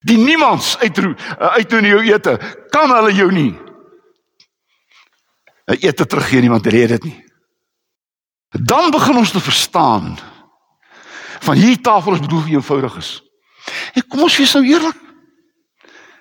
die 0.03 0.17
niemands 0.17 0.77
uitroep 0.81 1.19
uitnooi 1.57 1.81
na 1.81 1.93
jou 1.95 2.03
ete, 2.11 2.37
kan 2.71 2.91
hulle 2.91 3.13
jou 3.13 3.31
nie 3.31 3.53
'n 5.65 5.79
ete 5.79 6.05
teruggee 6.05 6.41
nie 6.41 6.49
want 6.49 6.65
hulle 6.65 6.81
het 6.81 6.89
dit 6.89 7.03
nie. 7.03 7.19
Dan 8.49 8.91
begin 8.91 9.17
ons 9.17 9.31
te 9.31 9.39
verstaan 9.39 10.17
van 11.39 11.55
hierdie 11.55 11.81
tafel 11.81 12.13
is 12.13 12.19
bedoel 12.19 12.41
vir 12.41 12.53
eenvoudiges. 12.53 13.23
En 13.93 14.07
kom 14.07 14.21
ons 14.21 14.37
wees 14.37 14.53
nou 14.53 14.65
eerlik. 14.65 14.99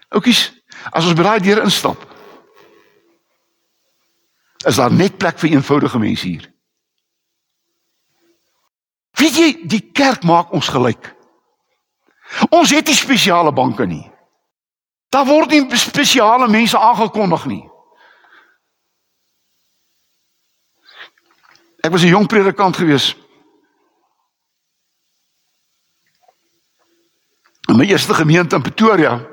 Oukies, 0.09 0.53
as 0.91 1.05
ons 1.05 1.17
by 1.19 1.23
daai 1.23 1.41
deur 1.41 1.63
instap, 1.63 1.99
is 4.67 4.79
daar 4.79 4.93
net 4.93 5.19
plek 5.19 5.39
vir 5.39 5.51
eenvoudige 5.51 5.99
mense 5.99 6.27
hier. 6.27 6.49
Weet 9.19 9.39
jy, 9.39 9.49
die 9.69 9.83
kerk 9.95 10.25
maak 10.27 10.53
ons 10.53 10.71
gelyk. 10.73 11.13
Ons 12.51 12.71
het 12.71 12.87
nie 12.87 12.97
spesiale 12.97 13.53
banke 13.53 13.87
nie. 13.87 14.05
Daar 15.13 15.27
word 15.29 15.53
nie 15.53 15.77
spesiale 15.77 16.49
mense 16.49 16.79
aangekondig 16.79 17.45
nie. 17.47 17.65
Ek 21.83 21.91
was 21.91 22.03
'n 22.03 22.15
jong 22.15 22.27
predikant 22.27 22.77
gewees. 22.77 23.17
In 27.69 27.77
my 27.77 27.85
eerste 27.85 28.15
gemeente 28.15 28.57
in 28.57 28.63
Pretoria. 28.63 29.27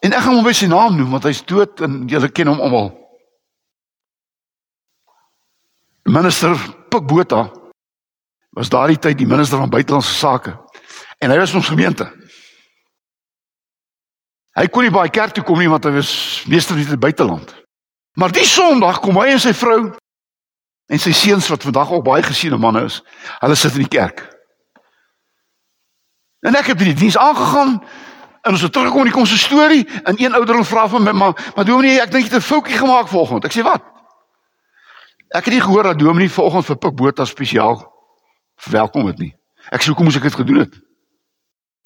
En 0.00 0.12
ek 0.12 0.22
gaan 0.22 0.34
hom 0.34 0.44
by 0.44 0.52
sy 0.52 0.66
naam 0.66 0.96
noem 0.96 1.10
want 1.10 1.24
hy's 1.24 1.44
dood 1.44 1.80
en 1.80 2.06
julle 2.06 2.28
ken 2.28 2.46
hom 2.46 2.60
almal. 2.60 2.90
Minister 6.02 6.54
Pikbota 6.88 7.50
was 8.56 8.72
daardie 8.72 8.98
tyd 8.98 9.18
die 9.20 9.28
minister 9.28 9.60
van 9.60 9.70
buitelandse 9.70 10.14
sake 10.16 10.54
en 11.20 11.32
hy 11.32 11.36
was 11.38 11.52
ons 11.54 11.68
gemeente. 11.68 12.06
Hy 14.56 14.64
kon 14.72 14.86
nie 14.86 14.92
by 14.92 15.08
kerk 15.12 15.34
toe 15.36 15.44
kom 15.44 15.60
nie 15.60 15.68
want 15.68 15.84
hy 15.84 15.92
was 15.98 16.10
meester 16.48 16.78
in 16.80 16.88
die 16.88 17.00
buiteland. 17.00 17.52
Maar 18.16 18.32
die 18.32 18.46
Sondag 18.48 19.02
kom 19.04 19.18
hy 19.20 19.34
en 19.34 19.42
sy 19.42 19.52
vrou 19.56 19.80
en 20.88 21.02
sy 21.02 21.12
seuns 21.12 21.48
wat 21.52 21.66
vandag 21.68 21.92
al 21.92 22.04
baie 22.06 22.24
gesiene 22.24 22.56
manne 22.60 22.86
is. 22.88 23.02
Hulle 23.42 23.58
sit 23.60 23.76
in 23.76 23.84
die 23.84 23.92
kerk. 23.92 24.22
En 26.46 26.56
ek 26.56 26.70
het 26.72 26.80
die 26.80 26.94
diens 26.96 27.18
aangegaan 27.20 27.74
en 27.76 28.54
ons 28.54 28.64
het 28.64 28.72
teruggekom 28.72 29.04
en 29.04 29.12
kom 29.12 29.26
so 29.26 29.36
'n 29.36 29.44
storie 29.44 29.84
en 30.04 30.16
een 30.16 30.32
ouderling 30.32 30.64
vra 30.64 30.86
van 30.88 31.02
my 31.02 31.12
maar 31.12 31.34
maar 31.56 31.64
dominee 31.64 32.00
ek 32.00 32.10
dink 32.10 32.24
jy 32.24 32.32
het 32.32 32.40
'n 32.40 32.48
foutjie 32.48 32.78
gemaak 32.78 33.08
vanoggend. 33.08 33.44
Ek 33.44 33.52
sê 33.52 33.62
wat? 33.62 33.84
Ek 35.34 35.44
het 35.44 35.52
nie 35.52 35.60
gehoor 35.60 35.82
dat 35.82 35.98
dominee 35.98 36.30
vanoggend 36.30 36.64
vir 36.66 36.76
Pikbota 36.76 37.24
spesiaal 37.24 37.95
verwelkom 38.56 39.06
het 39.06 39.18
nie. 39.18 39.34
Ek 39.70 39.82
sê 39.82 39.90
hoekom 39.90 40.04
moes 40.08 40.16
ek 40.16 40.28
dit 40.28 40.34
gedoen 40.34 40.62
het? 40.64 40.74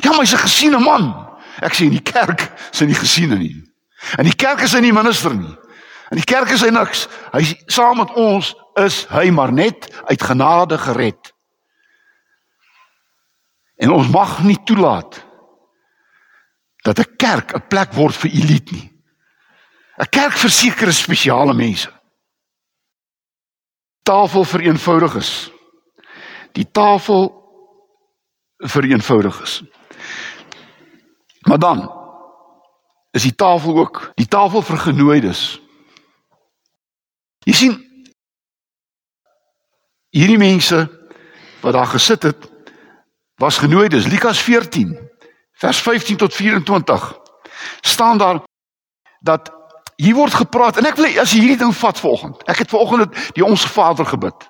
Ja, 0.05 0.11
maar 0.11 0.25
hy's 0.25 0.35
'n 0.35 0.47
gesiene 0.47 0.79
man. 0.79 1.13
Ek 1.61 1.75
sê 1.75 1.85
in 1.85 1.97
die 1.97 2.03
kerk 2.03 2.53
is 2.73 2.81
hy 2.81 2.95
gesiene 2.95 3.37
nie. 3.37 3.55
In 4.19 4.25
die 4.25 4.37
kerk 4.37 4.61
is 4.61 4.73
hy 4.73 4.81
nie 4.81 4.93
minister 4.93 5.35
nie. 5.35 5.57
In 6.11 6.17
die 6.17 6.25
kerk 6.25 6.51
is 6.51 6.63
hy 6.63 6.71
niks. 6.71 7.07
Hy 7.33 7.43
saam 7.67 7.97
met 7.97 8.11
ons 8.19 8.55
is 8.81 9.05
hy 9.11 9.31
maar 9.31 9.53
net 9.53 9.89
uit 10.09 10.23
genade 10.23 10.79
gered. 10.79 11.33
En 13.81 13.91
ons 13.91 14.09
mag 14.09 14.43
nie 14.43 14.59
toelaat 14.65 15.25
dat 16.83 16.99
'n 16.99 17.17
kerk 17.17 17.55
'n 17.55 17.69
plek 17.69 17.93
word 17.93 18.17
vir 18.17 18.31
elite 18.31 18.73
nie. 18.73 18.91
'n 19.99 20.09
Kerk 20.11 20.33
vir 20.33 20.51
sekere 20.51 20.93
spesiale 20.93 21.55
mense. 21.55 21.91
Tafel 24.03 24.45
vir 24.45 24.61
eenvoudiges. 24.61 25.51
Die 26.53 26.71
tafel 26.71 27.31
vir 28.57 28.85
eenvoudiges. 28.85 29.63
Maar 31.41 31.59
dan 31.59 32.01
is 33.11 33.23
die 33.23 33.35
tafel 33.35 33.79
ook 33.79 34.13
die 34.15 34.29
tafel 34.29 34.63
vir 34.63 34.79
genooides. 34.79 35.61
Jy 37.45 37.55
sien 37.57 37.77
hierdie 40.11 40.39
mense 40.39 40.85
wat 41.61 41.73
daar 41.73 41.87
gesit 41.87 42.23
het 42.23 42.51
was 43.41 43.59
genooides. 43.59 44.07
Lukas 44.07 44.43
14 44.43 44.99
vers 45.61 45.79
15 45.79 46.17
tot 46.17 46.35
24 46.35 47.19
staan 47.81 48.19
daar 48.19 48.41
dat 49.21 49.53
hier 49.97 50.15
word 50.15 50.35
gepraat 50.35 50.77
en 50.77 50.89
ek 50.89 50.97
wil 50.97 51.21
as 51.21 51.33
jy 51.33 51.45
hierdie 51.45 51.61
ding 51.61 51.75
vat 51.77 52.01
vanoggend. 52.01 52.43
Ek 52.49 52.65
het 52.65 52.73
vanoggend 52.73 53.17
die 53.37 53.45
onsse 53.45 53.69
Vader 53.69 54.07
gebid. 54.07 54.50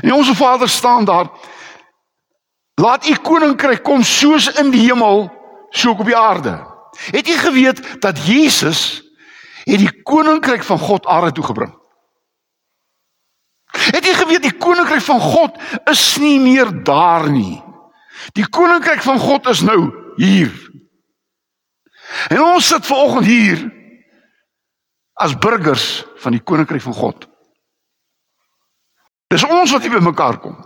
En 0.00 0.12
onsse 0.12 0.34
Vader 0.34 0.68
staan 0.68 1.04
daar 1.04 1.30
Laat 2.74 3.08
u 3.08 3.14
koninkryk 3.14 3.82
kom 3.82 4.02
soos 4.02 4.48
in 4.58 4.70
die 4.72 4.80
hemel, 4.88 5.28
so 5.70 5.92
ook 5.92 6.00
op 6.02 6.08
die 6.08 6.16
aarde. 6.16 6.54
Het 7.12 7.28
jy 7.28 7.36
geweet 7.36 7.80
dat 8.00 8.18
Jesus 8.26 9.02
het 9.64 9.78
die 9.78 10.02
koninkryk 10.02 10.64
van 10.64 10.78
God 10.78 11.06
aarde 11.06 11.32
toe 11.32 11.44
gebring? 11.44 11.74
Het 13.72 14.04
jy 14.04 14.14
geweet 14.16 14.42
die 14.42 14.56
koninkryk 14.56 15.04
van 15.04 15.20
God 15.20 15.60
is 15.90 16.16
nie 16.20 16.40
meer 16.40 16.72
daar 16.84 17.30
nie. 17.30 17.60
Die 18.36 18.48
koninkryk 18.48 19.02
van 19.02 19.18
God 19.18 19.46
is 19.46 19.60
nou 19.60 19.92
hier. 20.16 20.52
En 22.28 22.42
ons 22.42 22.66
sit 22.66 22.86
ver 22.86 22.96
oggend 22.96 23.26
hier 23.26 23.62
as 25.22 25.38
burgers 25.38 26.04
van 26.24 26.34
die 26.34 26.42
koninkryk 26.42 26.82
van 26.82 26.96
God. 26.96 27.28
Dis 29.32 29.44
ons 29.48 29.72
wat 29.72 29.84
hier 29.84 29.94
bymekaar 29.94 30.38
kom. 30.42 30.58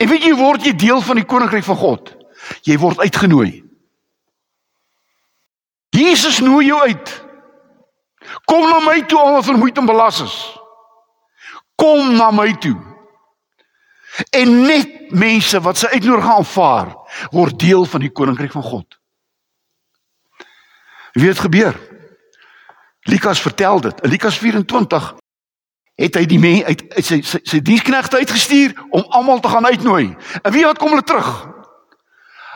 En 0.00 0.08
weet 0.08 0.24
jy 0.24 0.32
word 0.38 0.64
jy 0.64 0.72
deel 0.80 1.02
van 1.04 1.20
die 1.20 1.28
koninkryk 1.28 1.66
van 1.66 1.76
God? 1.76 2.14
Jy 2.64 2.78
word 2.80 3.02
uitgenooi. 3.04 3.62
Jesus 5.94 6.40
nooi 6.42 6.66
jou 6.66 6.80
uit. 6.88 7.12
Kom 8.48 8.64
na 8.66 8.80
my 8.82 9.02
toe 9.06 9.20
almal 9.20 9.44
vermoeid 9.46 9.78
en 9.78 9.86
belas 9.86 10.22
is. 10.24 10.34
Kom 11.78 12.14
na 12.16 12.30
my 12.34 12.48
toe. 12.62 12.74
En 14.34 14.54
net 14.64 15.12
mense 15.14 15.58
wat 15.62 15.78
sy 15.78 15.90
uitnodiging 15.92 16.38
aanvaar, 16.38 16.92
word 17.34 17.58
deel 17.60 17.84
van 17.90 18.02
die 18.02 18.12
koninkryk 18.14 18.54
van 18.54 18.64
God. 18.66 18.98
Wie 21.14 21.28
het 21.28 21.42
gebeur? 21.42 21.76
Lukas 23.10 23.42
vertel 23.42 23.80
dit. 23.84 24.00
In 24.00 24.10
Lukas 24.10 24.38
24 24.38 25.12
het 25.94 26.14
hy 26.18 26.24
die 26.26 26.38
mense 26.38 26.64
uit, 26.66 26.84
uit 26.96 27.06
sy 27.06 27.20
sy, 27.22 27.40
sy 27.46 27.60
diensknegte 27.62 28.18
uitgestuur 28.18 28.74
om 28.90 29.04
almal 29.14 29.40
te 29.40 29.48
gaan 29.52 29.66
uitnooi. 29.66 30.16
En 30.42 30.52
wie 30.52 30.64
wat 30.66 30.78
kom 30.78 30.94
hulle 30.94 31.06
terug? 31.06 31.30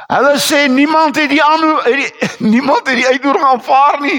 Hulle 0.09 0.39
sê 0.43 0.65
niemand 0.73 1.17
het 1.21 1.31
die 1.31 1.43
aan 1.45 1.67
niemand 2.55 2.89
het 2.89 2.97
die 2.97 3.07
uitnodiging 3.07 3.47
aanvaar 3.47 4.01
nie. 4.01 4.19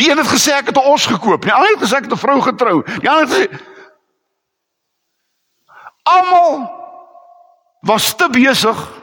Die 0.00 0.10
een 0.10 0.18
het 0.18 0.30
gesê 0.32 0.56
ek 0.56 0.72
het 0.72 0.78
'n 0.80 0.90
os 0.90 1.06
gekoop, 1.06 1.42
die 1.42 1.52
ander 1.52 1.76
het 1.76 1.82
gesê 1.84 1.96
ek 1.96 2.08
het 2.08 2.12
'n 2.12 2.24
vrou 2.24 2.40
getrou. 2.40 2.82
Die 3.00 3.10
ander 3.10 3.28
het 3.28 3.34
gesê 3.34 3.72
almal 6.02 6.70
was 7.80 8.16
te 8.16 8.28
besig 8.30 9.02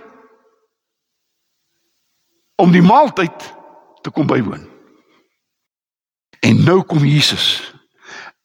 om 2.56 2.72
die 2.72 2.82
maaltyd 2.82 3.54
te 4.02 4.10
kom 4.10 4.28
bywoon. 4.28 4.70
En 6.40 6.64
nou 6.64 6.84
kom 6.84 7.06
Jesus 7.06 7.74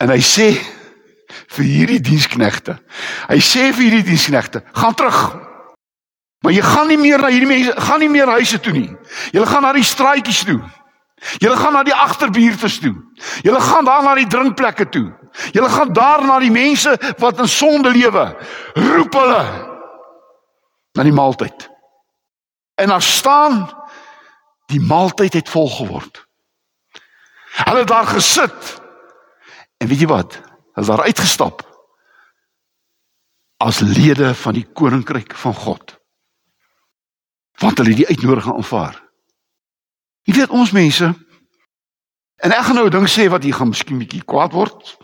En 0.03 0.13
hy 0.13 0.21
sê 0.21 0.51
vir 1.57 1.65
hierdie 1.65 2.01
diensknegte. 2.05 2.77
Hy 3.31 3.39
sê 3.43 3.71
vir 3.73 3.89
hierdie 3.89 4.07
diensknegte, 4.11 4.63
gaan 4.77 4.97
terug. 4.97 5.21
Maar 6.45 6.53
jy 6.53 6.63
gaan 6.63 6.91
nie 6.93 6.99
meer 7.01 7.23
na 7.23 7.31
hierdie 7.33 7.49
mense, 7.49 7.73
gaan 7.89 8.03
nie 8.05 8.13
meer 8.13 8.31
huise 8.37 8.61
toe 8.63 8.75
nie. 8.77 8.91
Jy 9.35 9.47
gaan 9.49 9.65
na 9.65 9.73
die 9.75 9.87
straatjies 9.87 10.45
toe. 10.47 10.61
Jy 11.41 11.51
gaan 11.57 11.73
na 11.73 11.83
die 11.87 11.97
agterbuurte 11.97 12.69
toe. 12.81 12.93
Jy 13.43 13.61
gaan 13.71 13.89
daar 13.89 14.05
na 14.05 14.13
die 14.19 14.29
drinkplekke 14.31 14.89
toe. 14.93 15.07
Jy 15.57 15.65
gaan 15.73 15.93
daar 15.97 16.25
na 16.25 16.37
die 16.41 16.53
mense 16.53 16.93
wat 17.19 17.41
in 17.41 17.49
sonde 17.49 17.91
lewe. 17.91 18.27
Roep 18.77 19.17
hulle 19.17 19.43
na 20.97 21.05
die 21.05 21.17
maaltyd. 21.17 21.67
En 22.77 22.93
daar 22.93 23.03
staan 23.03 23.65
die 24.73 24.81
maaltyd 24.81 25.41
het 25.41 25.49
vol 25.49 25.71
geword. 25.73 26.21
Hulle 27.65 27.85
het 27.85 27.89
daar 27.89 28.07
gesit 28.13 28.77
En 29.79 29.89
weet 29.89 30.01
jy 30.01 30.09
wat? 30.11 30.39
Hulle 30.77 30.85
is 30.85 30.93
daar 30.93 31.07
uitgestap 31.09 31.65
as 33.57 33.81
lede 33.81 34.35
van 34.35 34.53
die 34.53 34.67
koninkryk 34.77 35.35
van 35.35 35.55
God. 35.55 35.95
Want 37.57 37.79
hulle 37.79 37.95
het 37.95 38.03
die 38.03 38.09
uitnodiging 38.09 38.55
aanvaar. 38.55 38.99
Jy 40.29 40.35
weet 40.37 40.53
ons 40.53 40.75
mense 40.77 41.09
en 42.37 42.53
ek 42.53 42.67
gaan 42.67 42.77
nou 42.77 42.87
'n 42.87 42.93
ding 42.93 43.09
sê 43.09 43.29
wat 43.33 43.45
jy 43.45 43.53
gaan 43.53 43.73
miskien 43.73 43.99
bietjie 43.99 44.25
kwaad 44.25 44.53
word. 44.53 44.97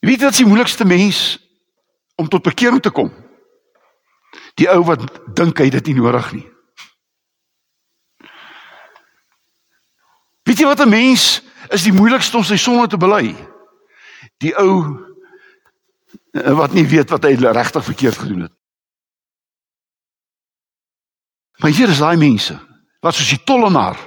Jy 0.00 0.08
weet 0.08 0.22
wat 0.22 0.30
is 0.30 0.42
die 0.42 0.46
moeilikste 0.46 0.84
mens 0.84 1.38
om 2.16 2.28
tot 2.28 2.42
bekering 2.42 2.82
te 2.82 2.90
kom? 2.90 3.10
Die 4.54 4.68
ou 4.70 4.84
wat 4.84 5.34
dink 5.34 5.58
hy 5.58 5.70
dit 5.70 5.86
nie 5.86 5.94
nodig 5.94 6.32
nie. 6.32 6.46
Weet 10.42 10.58
jy 10.58 10.66
wat 10.66 10.80
'n 10.80 10.88
mens 10.88 11.42
is 11.70 11.82
die 11.86 11.94
moeilikste 11.94 12.36
om 12.36 12.44
sy 12.44 12.56
sonde 12.56 12.88
te 12.88 12.98
bely. 13.00 13.32
Die 14.42 14.54
ou 14.58 14.72
eh, 16.34 16.52
wat 16.58 16.74
nie 16.74 16.86
weet 16.86 17.10
wat 17.10 17.24
hy 17.24 17.36
regtig 17.36 17.84
verkeerd 17.84 18.18
gedoen 18.18 18.46
het. 18.48 18.54
Maar 21.62 21.70
hier 21.70 21.88
is 21.88 22.02
daai 22.02 22.16
mense 22.16 22.56
wat 23.02 23.14
soos 23.14 23.30
die 23.30 23.42
tollenaar 23.46 23.98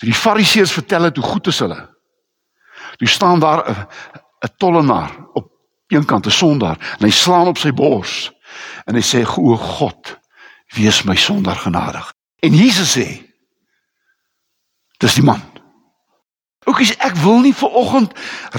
toe 0.00 0.08
die 0.08 0.16
fariseërs 0.16 0.72
vertel 0.72 1.10
het 1.10 1.18
hoe 1.20 1.26
goed 1.26 1.50
is 1.50 1.58
hulle. 1.60 1.78
Toe 2.98 3.08
staan 3.08 3.40
daar 3.40 3.60
'n 4.40 4.54
tollenaar 4.56 5.10
op 5.32 5.50
een 5.88 6.04
kant 6.04 6.26
'n 6.26 6.30
sondaar 6.30 6.96
en 6.98 7.04
hy 7.04 7.10
slaan 7.10 7.46
op 7.46 7.58
sy 7.58 7.72
bors 7.72 8.32
en 8.84 8.94
hy 8.94 9.02
sê 9.02 9.26
o 9.26 9.56
God, 9.56 10.18
wees 10.74 11.02
my 11.02 11.16
sondaar 11.16 11.56
genadig. 11.56 12.12
En 12.40 12.54
Jesus 12.54 12.96
sê 12.96 13.26
dis 14.98 15.14
die 15.14 15.24
man 15.24 15.49
Oukies, 16.70 16.92
ek 17.02 17.16
wil 17.24 17.40
nie 17.42 17.54
vir 17.56 17.76
oggend 17.80 18.12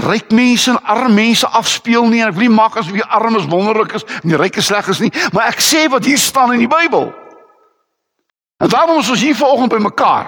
ryk 0.04 0.34
mense 0.36 0.67
en 0.74 0.80
arme 0.84 1.13
mense 1.15 1.47
afspeel 1.47 2.10
nie 2.12 2.19
en 2.19 2.32
ek 2.32 2.36
wil 2.36 2.50
nie 2.50 2.58
maak 2.58 2.76
asof 2.76 2.97
die 2.97 3.08
armes 3.08 3.47
wonderlik 3.47 3.95
is 3.95 4.04
en 4.19 4.34
die 4.34 4.39
rykes 4.39 4.67
sleg 4.67 4.89
is 4.91 5.00
nie, 5.00 5.12
maar 5.32 5.47
ek 5.52 5.63
sê 5.63 5.86
wat 5.91 6.08
hier 6.08 6.19
staan 6.19 6.52
in 6.58 6.65
die 6.65 6.71
Bybel. 6.71 7.08
En 8.62 8.69
daarom 8.69 9.00
is 9.00 9.10
ons 9.10 9.24
hier 9.24 9.38
vanoggend 9.38 9.71
by 9.71 9.80
mekaar. 9.86 10.28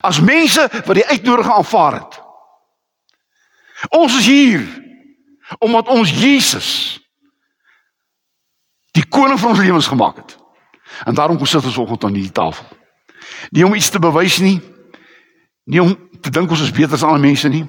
As 0.00 0.22
mense 0.24 0.64
wat 0.86 0.96
die 0.96 1.06
uitnodiging 1.06 1.54
aanvaar 1.58 1.98
het. 2.00 2.18
Ons 3.94 4.16
is 4.18 4.26
hier 4.26 4.64
omdat 5.58 5.88
ons 5.92 6.10
Jesus 6.10 6.70
die 8.96 9.04
koning 9.06 9.38
van 9.38 9.52
ons 9.52 9.62
lewens 9.62 9.86
gemaak 9.86 10.16
het. 10.16 10.34
En 11.04 11.14
daarom 11.14 11.36
kom 11.36 11.46
sit 11.46 11.64
ons 11.64 11.74
vanoggend 11.74 12.04
aan 12.04 12.16
hierdie 12.16 12.34
tafel. 12.34 12.66
Nie 13.54 13.66
om 13.66 13.74
iets 13.74 13.90
te 13.90 14.00
bewys 14.02 14.40
nie, 14.42 14.58
nie 15.68 15.82
om 15.82 15.92
te 16.20 16.32
dink 16.32 16.50
ons 16.50 16.64
is 16.64 16.72
beter 16.72 16.96
as 16.96 17.04
ander 17.04 17.20
mense 17.20 17.48
nie. 17.52 17.64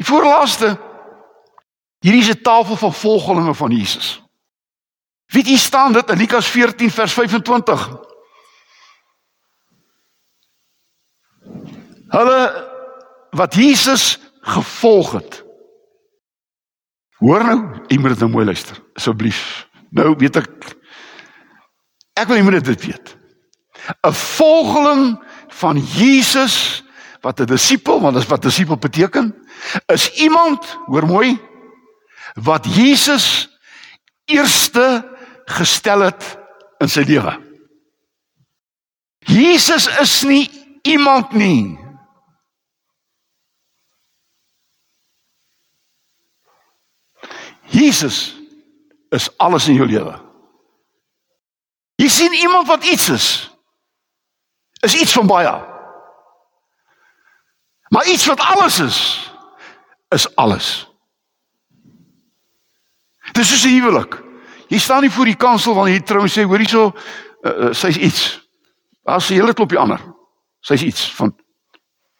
Die 0.00 0.06
voorlaaste 0.06 0.72
hierdie 2.00 2.22
is 2.24 2.32
'n 2.32 2.42
tafel 2.42 2.76
van 2.76 2.94
volgelinge 2.94 3.54
van 3.54 3.70
Jesus. 3.70 4.22
Wie 5.26 5.44
dit 5.44 5.58
staan 5.58 5.92
dit 5.92 6.10
in 6.10 6.18
Lukas 6.18 6.46
14 6.46 6.90
vers 6.90 7.12
25. 7.12 7.88
Hulle 12.08 12.40
wat 13.30 13.54
Jesus 13.54 14.18
gevolg 14.40 15.12
het. 15.12 15.44
Hoor 17.20 17.44
nou, 17.44 17.58
jy 17.86 17.98
moet 17.98 18.08
dit 18.08 18.18
nou 18.18 18.30
mooi 18.30 18.44
luister, 18.44 18.80
asseblief. 18.94 19.68
Nou 19.90 20.14
weet 20.18 20.36
ek 20.36 20.48
ek 22.20 22.28
wil 22.28 22.36
jy 22.36 22.42
moet 22.42 22.64
dit 22.64 22.86
weet. 22.86 23.16
'n 24.06 24.12
Volgeling 24.12 25.24
van 25.48 25.76
Jesus 25.78 26.82
wat 27.20 27.40
'n 27.40 27.44
disipel, 27.44 28.00
want 28.00 28.14
dis 28.14 28.26
wat 28.26 28.42
disipel 28.42 28.76
beteken, 28.76 29.48
is 29.86 30.10
iemand, 30.12 30.78
hoor 30.86 31.06
mooi, 31.06 31.40
wat 32.34 32.64
Jesus 32.64 33.48
eerste 34.24 35.16
gestel 35.44 36.00
het 36.00 36.38
in 36.78 36.88
sy 36.88 37.00
lewe. 37.00 37.34
Jesus 39.18 39.86
is 40.00 40.22
nie 40.22 40.50
iemand 40.82 41.32
nie. 41.32 41.78
Jesus 47.70 48.34
is 49.10 49.28
alles 49.38 49.68
in 49.68 49.74
jou 49.74 49.86
lewe. 49.86 50.14
Jy 52.00 52.08
sien 52.08 52.32
iemand 52.32 52.66
wat 52.66 52.84
iets 52.84 53.08
is. 53.08 53.26
Is 54.80 54.96
iets 54.96 55.12
van 55.12 55.26
baie. 55.26 55.69
Maar 57.90 58.06
iets 58.06 58.26
wat 58.26 58.40
alles 58.40 58.78
is, 58.78 58.98
is 60.08 60.36
alles. 60.36 60.86
Dis 63.32 63.48
soos 63.48 63.64
'n 63.64 63.68
huwelik. 63.68 64.22
Jy 64.68 64.78
staan 64.78 65.00
nie 65.00 65.10
voor 65.10 65.24
die 65.24 65.36
kansel 65.36 65.74
wanneer 65.74 65.94
jy 65.94 66.02
trou 66.06 66.22
en 66.22 66.30
sê 66.30 66.42
hoor 66.46 66.62
hierso 66.62 66.92
uh, 67.42 67.50
uh, 67.50 67.72
sy's 67.74 67.96
iets. 67.96 68.48
As 69.02 69.28
jy 69.28 69.40
hele 69.40 69.54
klop 69.54 69.68
die 69.68 69.78
ander. 69.78 69.98
Sy's 70.60 70.82
iets 70.82 71.14
van 71.14 71.34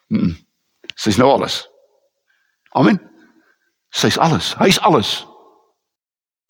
mm, 0.09 0.35
sy's 0.95 1.17
nou 1.17 1.31
alles. 1.31 1.69
Amen. 2.75 2.99
Sy's 3.91 4.19
alles. 4.19 4.55
Hy's 4.59 4.79
alles. 4.79 5.27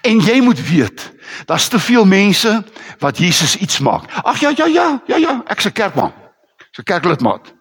En 0.00 0.20
jy 0.20 0.40
moet 0.40 0.60
weet, 0.68 1.12
daar's 1.44 1.68
te 1.68 1.78
veel 1.78 2.04
mense 2.04 2.64
wat 2.98 3.18
Jesus 3.18 3.56
iets 3.56 3.78
maak. 3.78 4.08
Ag 4.24 4.40
ja 4.40 4.52
ja 4.56 4.66
ja, 4.66 5.02
ja 5.06 5.16
ja, 5.16 5.42
ek's 5.46 5.64
'n 5.64 5.72
kerkman. 5.72 6.12
Ek's 6.56 6.78
'n 6.78 6.82
kerklidmaat. 6.82 7.52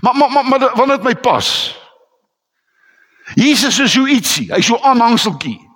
Maar 0.00 0.16
maar 0.16 0.30
maar, 0.30 0.44
maar 0.44 0.76
wanneer 0.76 0.96
dit 0.96 1.04
my 1.04 1.14
pas. 1.14 1.80
Jesus 3.34 3.78
is 3.78 3.92
so 3.92 4.06
ietsie, 4.06 4.52
hy's 4.52 4.66
so 4.66 4.78
aanhangseltjie. 4.80 5.70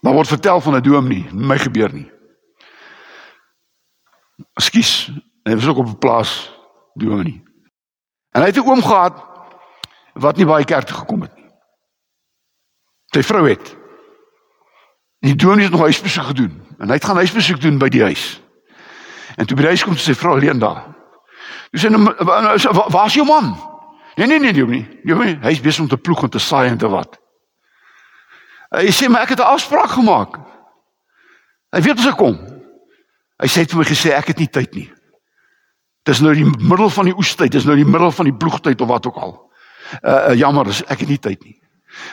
Maar 0.00 0.12
word 0.12 0.28
vertel 0.28 0.60
van 0.60 0.76
'n 0.76 0.82
dominee, 0.82 1.32
my 1.32 1.58
gebeur 1.58 1.92
nie. 1.92 2.12
Ekskuus, 4.54 5.10
hy 5.42 5.54
was 5.54 5.66
ook 5.66 5.76
op 5.76 5.86
'n 5.86 5.98
plaas 5.98 6.58
dominee. 6.94 7.42
En 8.30 8.40
hy 8.40 8.46
het 8.46 8.56
'n 8.56 8.68
oom 8.68 8.82
gehad 8.82 9.24
wat 10.12 10.36
nie 10.36 10.46
baie 10.46 10.64
kerk 10.64 10.86
toe 10.86 10.96
gekom 10.96 11.20
het 11.20 11.34
nie. 11.36 11.50
Sy 13.06 13.22
vrou 13.22 13.48
het. 13.48 13.79
Die 15.20 15.36
dominee 15.36 15.64
het 15.64 15.72
nog 15.72 15.80
huisbesoek 15.80 16.24
gedoen 16.24 16.66
en 16.78 16.88
hy 16.88 16.96
het 16.96 17.04
gaan 17.04 17.16
huisbesoek 17.20 17.60
doen 17.60 17.78
by 17.78 17.88
die 17.92 18.02
huis. 18.02 18.40
En 19.36 19.46
toe 19.46 19.56
by 19.56 19.66
die 19.66 19.72
huis 19.74 19.84
kom 19.84 19.96
sy 20.00 20.14
vrou 20.16 20.36
alleen 20.36 20.58
daar. 20.58 20.86
Dis 21.70 21.84
en 21.84 22.04
waar 22.04 23.06
is 23.06 23.14
jou 23.14 23.26
man? 23.26 23.52
Nee 24.16 24.26
nee 24.26 24.40
nee, 24.40 24.52
dominee. 24.52 25.00
Dominee, 25.04 25.38
hy 25.42 25.52
is 25.52 25.60
besig 25.60 25.84
om 25.84 25.88
te 25.88 26.00
ploeg 26.00 26.24
en 26.24 26.32
te 26.32 26.40
saai 26.40 26.68
en 26.70 26.78
te 26.78 26.88
wat. 26.88 27.20
Hy 28.70 28.90
sê 28.94 29.10
maar 29.10 29.22
ek 29.26 29.36
het 29.36 29.40
'n 29.40 29.52
afspraak 29.52 29.90
gemaak. 29.90 30.38
Hy 31.70 31.80
weet 31.82 31.98
as 31.98 32.06
ek 32.06 32.16
kom. 32.16 32.38
Hy 33.40 33.46
sê 33.46 33.68
vir 33.68 33.78
my 33.78 33.84
gesê 33.84 34.12
ek 34.12 34.26
het 34.26 34.38
nie 34.38 34.48
tyd 34.48 34.74
nie. 34.74 34.92
Dis 36.04 36.20
nou 36.20 36.34
die 36.34 36.44
middel 36.44 36.90
van 36.90 37.04
die 37.04 37.16
oestyd, 37.16 37.52
dis 37.52 37.64
nou 37.64 37.76
die 37.76 37.84
middel 37.84 38.10
van 38.10 38.24
die 38.24 38.36
ploegtyd 38.36 38.80
of 38.80 38.88
wat 38.88 39.06
ook 39.06 39.16
al. 39.16 39.52
Uh 40.02 40.34
jammer, 40.34 40.66
ek 40.88 41.00
het 41.00 41.08
nie 41.08 41.18
tyd 41.18 41.44
nie. 41.44 41.59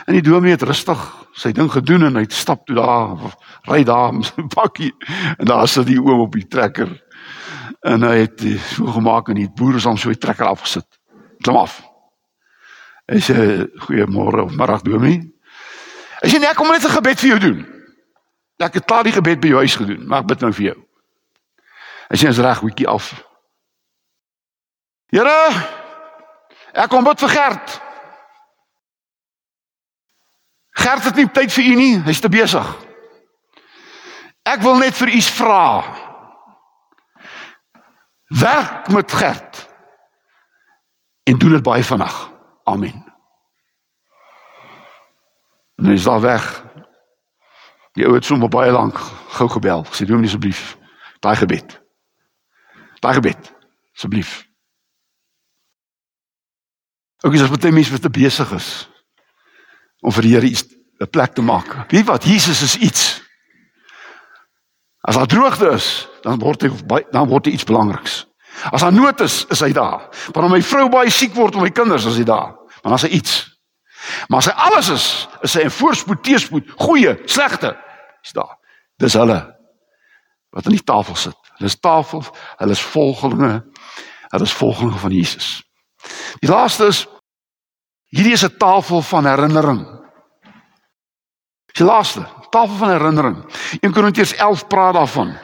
En 0.06 0.13
die 0.13 0.22
dominee 0.26 0.56
het 0.56 0.66
rustig 0.66 1.02
sy 1.38 1.52
ding 1.52 1.70
gedoen 1.72 2.08
en 2.08 2.16
hy 2.18 2.26
het 2.26 2.34
stap 2.34 2.66
toe 2.66 2.76
daar, 2.76 3.36
ry 3.70 3.84
daar 3.86 4.13
met 4.16 4.30
sy 4.30 4.46
bakkie 4.56 4.94
en 5.38 5.46
daar 5.50 5.68
sit 5.70 5.88
die 5.90 6.00
oom 6.02 6.26
op 6.26 6.34
die 6.34 6.48
trekker. 6.48 6.90
En 7.86 8.04
hy 8.04 8.16
het 8.24 8.42
so 8.74 8.90
gemaak 8.98 9.30
en 9.30 9.40
die 9.42 9.50
boere 9.54 9.80
saam 9.80 9.98
so 9.98 10.10
die 10.10 10.22
trekker 10.22 10.50
afgesit. 10.50 10.88
Klim 11.46 11.60
af. 11.60 11.80
Hy 13.08 13.22
sê 13.24 13.38
goeiemôre 13.86 14.48
of 14.48 14.56
middag 14.58 14.84
dominee. 14.84 15.24
Hy 16.24 16.32
sê 16.32 16.42
ek 16.42 16.58
kom 16.58 16.72
net 16.74 16.84
'n 16.84 16.98
gebed 16.98 17.20
vir 17.20 17.30
jou 17.30 17.40
doen. 17.40 17.66
Ek 18.60 18.74
het 18.74 18.86
klaar 18.86 19.04
die 19.04 19.13
gebed 19.13 19.40
by 19.40 19.48
jou 19.48 19.60
huis 19.62 19.76
gedoen, 19.76 20.08
maar 20.08 20.20
ek 20.22 20.28
bid 20.28 20.42
nou 20.42 20.52
vir 20.52 20.66
jou. 20.66 20.78
Hy 22.10 22.18
sê 22.18 22.30
is 22.30 22.40
reg, 22.40 22.60
hoetjie 22.60 22.88
af. 22.88 23.13
Here, 25.12 25.52
ek 26.74 26.90
kom 26.90 27.04
bid 27.04 27.20
vir 27.20 27.30
Gert. 27.30 27.87
Gert 30.88 31.04
het 31.04 31.17
nie 31.19 31.28
tyd 31.36 31.52
vir 31.52 31.65
u 31.67 31.73
nie, 31.76 31.95
hy's 32.06 32.21
te 32.23 32.30
besig. 32.32 32.67
Ek 34.47 34.62
wil 34.63 34.78
net 34.80 34.95
vir 34.95 35.10
u 35.12 35.21
vra. 35.36 35.63
Werk 38.39 38.88
met 38.95 39.12
Gert. 39.12 39.65
En 41.28 41.36
doen 41.41 41.58
dit 41.58 41.63
baie 41.63 41.84
vinnig. 41.84 42.15
Amen. 42.63 43.04
En 45.76 45.91
hy 45.91 45.97
is 46.00 46.08
daar 46.08 46.23
weg. 46.23 46.47
Die 48.00 48.08
ou 48.08 48.13
het 48.15 48.26
sommer 48.26 48.47
baie 48.47 48.71
lank 48.71 48.95
gou 49.36 49.50
gebel. 49.58 49.84
Sê 49.91 50.08
doen 50.08 50.23
asseblief 50.23 50.78
daai 51.19 51.36
gebed. 51.36 51.76
Daai 53.04 53.13
gebed. 53.19 53.52
Asseblief. 53.91 54.47
Ook 57.28 57.36
as 57.36 57.52
baie 57.52 57.76
mense 57.76 57.91
wat 57.91 58.08
te 58.08 58.13
besig 58.21 58.56
is 58.56 58.71
om 60.00 60.13
vir 60.13 60.23
die 60.23 60.36
Here 60.38 60.47
iets 60.47 60.77
'n 60.99 61.10
plek 61.10 61.33
te 61.33 61.41
maak. 61.41 61.91
Weet 61.91 62.05
wat? 62.05 62.23
Jesus 62.23 62.62
is 62.62 62.75
iets. 62.77 63.21
As 65.01 65.15
daar 65.15 65.27
droogte 65.27 65.69
is, 65.69 66.07
dan 66.21 66.39
word 66.39 66.62
hy 66.62 67.03
dan 67.12 67.27
word 67.27 67.45
hy 67.45 67.51
iets 67.51 67.63
belangriks. 67.63 68.25
As 68.71 68.81
daar 68.81 68.93
nood 68.93 69.19
is, 69.21 69.45
is 69.49 69.60
hy 69.60 69.71
daar. 69.71 70.10
Wanneer 70.33 70.51
my 70.51 70.62
vrou 70.62 70.89
baie 70.89 71.10
siek 71.10 71.33
word 71.33 71.55
of 71.55 71.62
my 71.62 71.71
kinders, 71.71 72.05
is 72.05 72.17
hy 72.17 72.23
daar. 72.23 72.55
Want 72.81 72.95
as 72.95 73.05
hy 73.05 73.10
iets. 73.15 73.36
Maar 74.27 74.38
as 74.38 74.49
hy 74.49 74.51
alles 74.51 74.89
is, 74.89 75.05
is 75.41 75.53
hy 75.53 75.62
in 75.67 75.71
voorspoed, 75.71 76.23
teëspoed, 76.23 76.71
goeie, 76.81 77.17
slegte, 77.25 77.75
is 78.23 78.33
daar. 78.33 78.57
Dis 78.97 79.13
hulle 79.13 79.57
wat 80.55 80.65
aan 80.65 80.73
die 80.73 80.83
tafel 80.83 81.15
sit. 81.15 81.38
Hulle 81.57 81.69
is 81.69 81.79
tafel, 81.79 82.23
hulle 82.57 82.71
is 82.73 82.81
volgelinge, 82.81 83.53
hulle 84.31 84.47
is 84.47 84.53
volgelinge 84.53 84.99
van 85.01 85.13
Jesus. 85.13 85.49
Die 86.41 86.49
laaste 86.49 86.88
is 86.89 87.05
hierdie 88.13 88.33
is 88.33 88.43
'n 88.43 88.57
tafel 88.57 89.01
van 89.01 89.25
herinnering. 89.25 89.96
Die 91.78 91.86
laaste, 91.86 92.26
tafel 92.50 92.76
van 92.80 92.90
herinnering. 92.96 93.38
1 93.80 93.94
Korintiërs 93.94 94.34
11 94.36 94.68
praat 94.68 94.96
daarvan. 94.98 95.36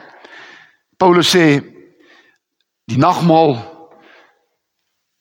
Paulus 0.98 1.30
sê 1.30 1.62
die 2.90 2.98
nagmaal 2.98 3.56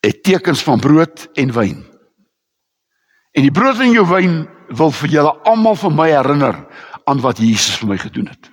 het 0.04 0.24
tekens 0.26 0.64
van 0.66 0.82
brood 0.82 1.28
en 1.40 1.54
wyn. 1.54 1.84
En 3.34 3.46
die 3.46 3.54
brood 3.54 3.80
en 3.82 3.94
jou 3.94 4.06
wyn 4.10 4.42
wil 4.74 4.92
vir 5.02 5.14
julle 5.18 5.34
almal 5.50 5.78
van 5.80 5.96
my 5.96 6.10
herinner 6.12 6.58
aan 7.10 7.22
wat 7.22 7.42
Jesus 7.42 7.78
vir 7.82 7.94
my 7.94 7.98
gedoen 8.02 8.32
het. 8.32 8.50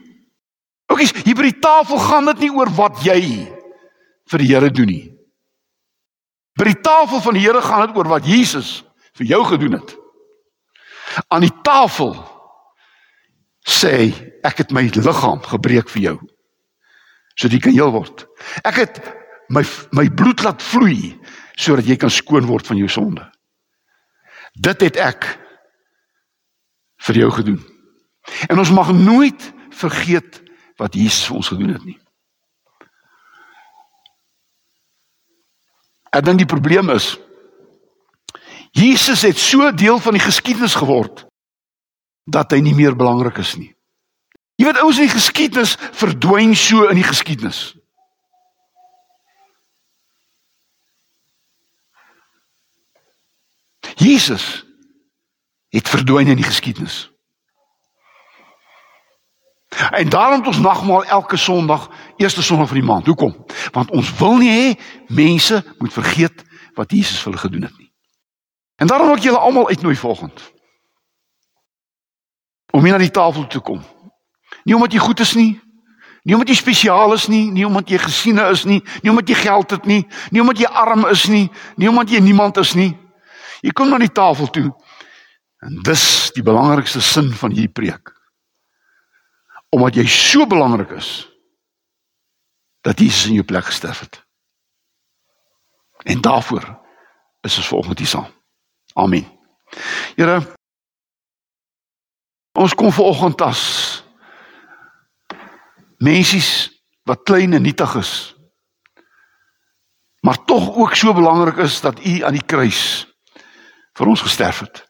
Oukies, 0.90 1.14
hier 1.24 1.38
by 1.38 1.46
die 1.48 1.60
tafel 1.62 2.00
gaan 2.02 2.28
dit 2.32 2.44
nie 2.44 2.52
oor 2.52 2.70
wat 2.76 3.00
jy 3.06 3.20
vir 4.30 4.42
die 4.42 4.50
Here 4.50 4.70
doen 4.74 4.90
nie. 4.90 5.04
By 6.58 6.68
die 6.70 6.80
tafel 6.82 7.22
van 7.24 7.38
die 7.38 7.44
Here 7.44 7.62
gaan 7.64 7.86
dit 7.86 7.96
oor 7.96 8.10
wat 8.10 8.26
Jesus 8.28 8.80
vir 9.18 9.32
jou 9.32 9.40
gedoen 9.48 9.78
het. 9.78 9.94
Aan 11.30 11.46
die 11.46 11.54
tafel 11.64 12.12
sê 13.70 14.10
ek 14.46 14.64
het 14.64 14.74
my 14.74 14.88
liggaam 14.90 15.42
gebreek 15.46 15.88
vir 15.94 16.02
jou. 16.02 16.18
sodat 17.40 17.56
jy 17.56 17.60
kan 17.64 17.76
heel 17.76 17.92
word. 17.94 18.26
Ek 18.68 18.82
het 18.82 19.00
my 19.50 19.62
my 19.96 20.06
bloed 20.12 20.42
laat 20.44 20.62
vloei 20.62 21.14
sodat 21.60 21.88
jy 21.88 21.96
kan 22.00 22.12
skoon 22.12 22.48
word 22.48 22.68
van 22.68 22.78
jou 22.80 22.88
sonde. 22.88 23.24
Dit 24.60 24.82
het 24.84 24.98
ek 25.00 25.26
vir 27.06 27.22
jou 27.22 27.30
gedoen. 27.32 27.60
En 28.50 28.60
ons 28.60 28.72
mag 28.76 28.92
nooit 28.92 29.48
vergeet 29.72 30.42
wat 30.80 30.96
Jesus 30.96 31.26
vir 31.28 31.40
ons 31.40 31.50
gedoen 31.52 31.72
het 31.72 31.84
nie. 31.84 31.98
Ek 36.12 36.24
dink 36.26 36.42
die 36.42 36.50
probleem 36.50 36.90
is 36.92 37.14
Jesus 38.76 39.24
het 39.26 39.38
so 39.38 39.70
deel 39.74 39.98
van 40.02 40.14
die 40.14 40.22
geskiedenis 40.22 40.76
geword 40.78 41.24
dat 42.30 42.50
hy 42.54 42.60
nie 42.64 42.74
meer 42.74 42.96
belangrik 42.96 43.38
is 43.42 43.56
nie. 43.58 43.72
Jy 44.60 44.68
weet 44.68 44.80
ouens 44.82 44.98
in 45.00 45.08
die 45.08 45.16
geskiedenis 45.16 45.76
verdwyn 45.96 46.56
so 46.56 46.88
in 46.90 46.98
die 47.00 47.06
geskiedenis. 47.06 47.60
Jesus 54.00 54.64
het 55.72 55.88
verdwyn 55.88 56.28
in 56.28 56.36
die 56.40 56.46
geskiedenis. 56.46 57.08
En 59.90 60.08
daarom 60.08 60.38
het 60.38 60.46
ons 60.46 60.58
nagmaal 60.58 61.04
elke 61.04 61.36
Sondag, 61.36 61.90
eerste 62.16 62.42
Sondag 62.42 62.68
van 62.68 62.76
die 62.76 62.86
maand. 62.86 63.06
Hoekom? 63.06 63.46
Want 63.72 63.90
ons 63.90 64.12
wil 64.18 64.36
nie 64.36 64.50
hê 64.50 64.78
mense 65.06 65.64
moet 65.78 65.92
vergeet 65.92 66.44
wat 66.74 66.90
Jesus 66.90 67.20
vir 67.20 67.32
hulle 67.32 67.44
gedoen 67.44 67.68
het 67.68 67.78
nie. 67.78 67.92
En 68.76 68.86
daarom 68.86 69.06
wil 69.06 69.16
ek 69.16 69.28
julle 69.28 69.38
almal 69.38 69.68
uitnooi 69.68 69.96
volgende. 69.96 70.42
Om 72.70 72.84
hier 72.84 72.94
na 72.94 73.02
die 73.02 73.10
tafel 73.10 73.46
toe 73.46 73.62
kom. 73.62 73.82
Nie 74.64 74.74
omdat 74.76 74.92
jy 74.92 75.02
goed 75.02 75.20
is 75.20 75.34
nie, 75.34 75.60
nie 76.22 76.34
omdat 76.36 76.52
jy 76.52 76.58
spesiaal 76.60 77.14
is 77.16 77.26
nie, 77.32 77.46
nie 77.50 77.66
omdat 77.66 77.90
jy 77.90 77.98
gesiene 77.98 78.44
is 78.52 78.64
nie, 78.68 78.80
nie 79.02 79.10
omdat 79.10 79.28
jy 79.32 79.38
geld 79.40 79.70
het 79.70 79.88
nie, 79.88 80.02
nie 80.30 80.40
omdat 80.42 80.60
jy 80.60 80.70
arm 80.82 81.06
is 81.10 81.26
nie, 81.32 81.48
nie 81.80 81.88
omdat 81.88 82.12
jy 82.12 82.20
niemand 82.20 82.60
is 82.60 82.74
nie. 82.78 82.92
Jy 83.64 83.72
kom 83.76 83.90
na 83.92 83.98
die 84.00 84.12
tafel 84.12 84.50
toe. 84.52 84.68
En 85.60 85.80
dis 85.84 86.04
die 86.36 86.44
belangrikste 86.44 87.02
sin 87.04 87.32
van 87.36 87.52
hierdie 87.52 87.72
preek 87.72 88.14
omdat 89.70 90.00
jy 90.00 90.06
so 90.10 90.46
belangrik 90.50 90.90
is 90.98 91.28
dat 92.82 92.98
Jesus 92.98 93.28
in 93.30 93.38
jou 93.38 93.44
plek 93.46 93.64
gesterf 93.64 94.00
het. 94.00 94.22
En 96.02 96.20
daarvoor 96.20 96.64
is 97.40 97.56
ons 97.56 97.68
volgende 97.68 97.96
hier 97.98 98.10
saam. 98.10 98.26
Amen. 98.92 99.26
Here 100.16 100.58
ons 102.52 102.74
kom 102.74 102.92
vanoggend 102.92 103.40
as 103.40 103.62
mensies 106.00 106.70
wat 107.08 107.22
klein 107.22 107.52
en 107.52 107.62
nietig 107.62 107.94
is. 107.94 108.12
Maar 110.20 110.44
tog 110.44 110.76
ook 110.76 110.94
so 110.94 111.14
belangrik 111.14 111.56
is 111.56 111.80
dat 111.80 112.04
u 112.04 112.22
aan 112.22 112.36
die 112.36 112.44
kruis 112.44 113.06
vir 113.96 114.06
ons 114.06 114.20
gesterf 114.20 114.58
het. 114.58 114.84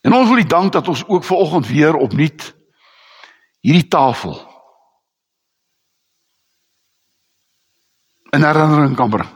En 0.00 0.12
ons 0.12 0.28
wil 0.28 0.38
u 0.38 0.44
dank 0.44 0.72
dat 0.72 0.88
ons 0.88 1.04
ook 1.06 1.24
vanoggend 1.24 1.66
weer 1.66 1.94
opnuut 1.94 2.54
hierdie 3.60 3.88
tafel 3.88 4.36
in 8.30 8.44
herinnering 8.44 8.96
kan 8.96 9.10
bring. 9.10 9.28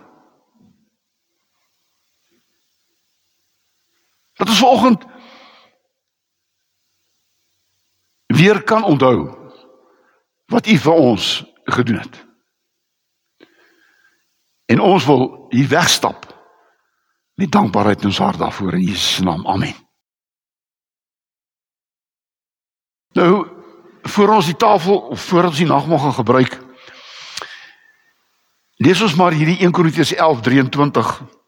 Dat 4.35 4.49
ons 4.49 4.59
vanoggend 4.59 5.05
weer 8.37 8.63
kan 8.63 8.85
onthou 8.85 9.31
wat 10.53 10.67
U 10.67 10.77
vir 10.79 10.93
ons 10.93 11.45
gedoen 11.65 11.99
het. 11.99 12.21
En 14.73 14.81
ons 14.81 15.05
wil 15.05 15.47
hier 15.49 15.69
wegstap 15.69 16.27
met 17.35 17.53
dankbaarheid 17.53 18.01
in 18.01 18.13
ons 18.13 18.19
hart 18.19 18.39
daarvoor 18.39 18.75
in 18.75 18.85
Jesus 18.85 19.19
naam. 19.25 19.47
Amen. 19.47 19.75
Nou 23.13 23.49
voor 24.03 24.29
ons 24.29 24.47
die 24.47 24.57
tafel 24.57 24.99
of 24.99 25.21
voor 25.21 25.45
ons 25.45 25.57
die 25.57 25.67
nagmaal 25.67 25.99
gaan 25.99 26.15
gebruik. 26.15 26.59
Lees 28.83 29.03
ons 29.03 29.15
maar 29.15 29.33
hierdie 29.33 29.61
1 29.63 29.71
Korintiërs 29.71 30.15
11:23. 30.15 31.42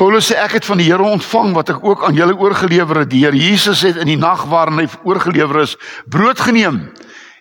Paulus 0.00 0.30
sê 0.30 0.38
ek 0.40 0.54
het 0.56 0.64
van 0.64 0.80
die 0.80 0.86
Here 0.88 1.04
ontvang 1.04 1.50
wat 1.52 1.74
ek 1.74 1.82
ook 1.84 2.06
aan 2.08 2.16
julle 2.16 2.32
oorgelewer 2.32 3.02
het. 3.02 3.10
Die 3.12 3.20
Here 3.26 3.36
Jesus 3.36 3.82
het 3.84 3.98
in 4.00 4.08
die 4.08 4.16
nag 4.16 4.46
waarin 4.48 4.80
hy 4.80 4.86
oorgelewer 5.04 5.60
is, 5.60 5.74
brood 6.08 6.40
geneem. 6.40 6.86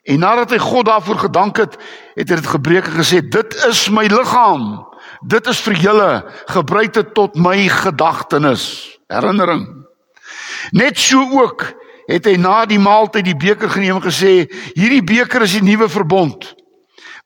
En 0.04 0.19
nadat 0.19 0.52
hy 0.52 0.60
God 0.60 0.89
daarvoor 0.89 1.22
gedank 1.22 1.62
het, 1.63 1.78
het 2.19 2.28
hy 2.28 2.39
dit 2.41 2.52
gebreek 2.52 2.89
en 2.91 3.00
gesê: 3.00 3.22
"Dit 3.24 3.56
is 3.69 3.86
my 3.88 4.04
liggaam. 4.12 4.84
Dit 5.24 5.48
is 5.48 5.62
vir 5.63 5.80
julle. 5.80 6.12
Gebruik 6.52 6.93
dit 7.00 7.13
tot 7.15 7.39
my 7.39 7.69
gedagtenis, 7.72 9.00
herinnering." 9.08 9.63
Net 10.76 11.00
so 11.00 11.24
ook 11.39 11.63
het 12.12 12.26
hy 12.26 12.36
na 12.36 12.65
die 12.65 12.80
maaltyd 12.80 13.24
die 13.24 13.39
beker 13.39 13.69
geneem 13.69 14.04
en 14.04 14.08
gesê: 14.12 14.52
"Hierdie 14.76 15.04
beker 15.04 15.48
is 15.48 15.56
die 15.56 15.63
nuwe 15.63 15.88
verbond 15.88 16.59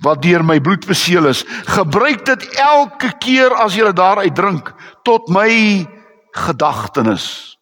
wat 0.03 0.21
deur 0.21 0.43
my 0.45 0.59
bloed 0.61 0.85
beseël 0.87 1.29
is. 1.31 1.43
Gebruik 1.71 2.25
dit 2.27 2.45
elke 2.59 3.13
keer 3.23 3.55
as 3.63 3.75
jy 3.77 3.91
daaruit 3.95 4.35
drink 4.35 4.73
tot 5.07 5.29
my 5.31 5.49
gedagtenis. 6.35 7.57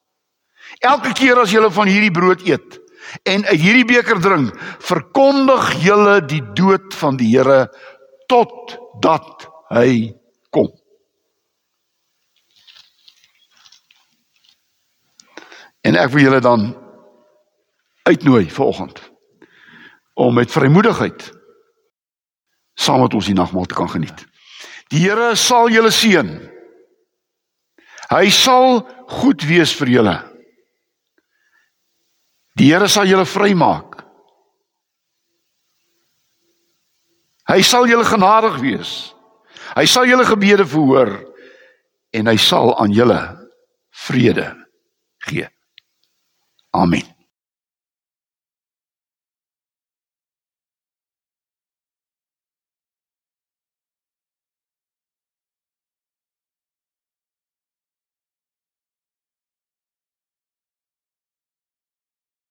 Elke 0.81 1.13
keer 1.13 1.39
as 1.41 1.53
jy 1.53 1.61
van 1.69 1.89
hierdie 1.89 2.13
brood 2.13 2.41
eet 2.47 2.79
en 3.27 3.43
uit 3.43 3.59
hierdie 3.59 3.87
beker 3.89 4.21
drink, 4.23 4.53
verkondig 4.79 5.73
jy 5.83 6.19
die 6.29 6.41
dood 6.55 6.93
van 6.95 7.17
die 7.19 7.27
Here 7.33 7.65
tot 8.31 8.77
dat 9.03 9.49
hy 9.73 10.13
kom." 10.49 10.69
En 15.81 15.97
ek 15.97 16.13
wil 16.13 16.29
julle 16.29 16.39
dan 16.39 16.71
uitnooi 18.05 18.49
vanoggend 18.49 19.01
om 20.13 20.33
met 20.33 20.51
vrymoedigheid 20.51 21.40
saam 22.81 23.03
met 23.03 23.13
ons 23.13 23.29
die 23.29 23.37
nagmaal 23.37 23.69
te 23.69 23.77
kan 23.77 23.89
geniet. 23.91 24.25
Die 24.91 25.05
Here 25.05 25.35
sal 25.39 25.69
julle 25.71 25.91
seën. 25.93 26.31
Hy 28.11 28.27
sal 28.35 28.81
goed 29.21 29.45
wees 29.47 29.71
vir 29.77 29.93
julle. 29.95 30.17
Die 32.59 32.71
Here 32.71 32.89
sal 32.91 33.07
julle 33.07 33.27
vrymaak. 33.29 34.01
Hy 37.51 37.61
sal 37.67 37.87
julle 37.89 38.07
genadig 38.07 38.59
wees. 38.63 38.91
Hy 39.75 39.85
sal 39.87 40.07
julle 40.09 40.27
gebede 40.27 40.65
verhoor 40.67 41.13
en 42.15 42.27
hy 42.27 42.37
sal 42.39 42.73
aan 42.79 42.91
julle 42.95 43.19
vrede 44.07 44.49
gee. 45.27 45.47
Amen. 46.75 47.07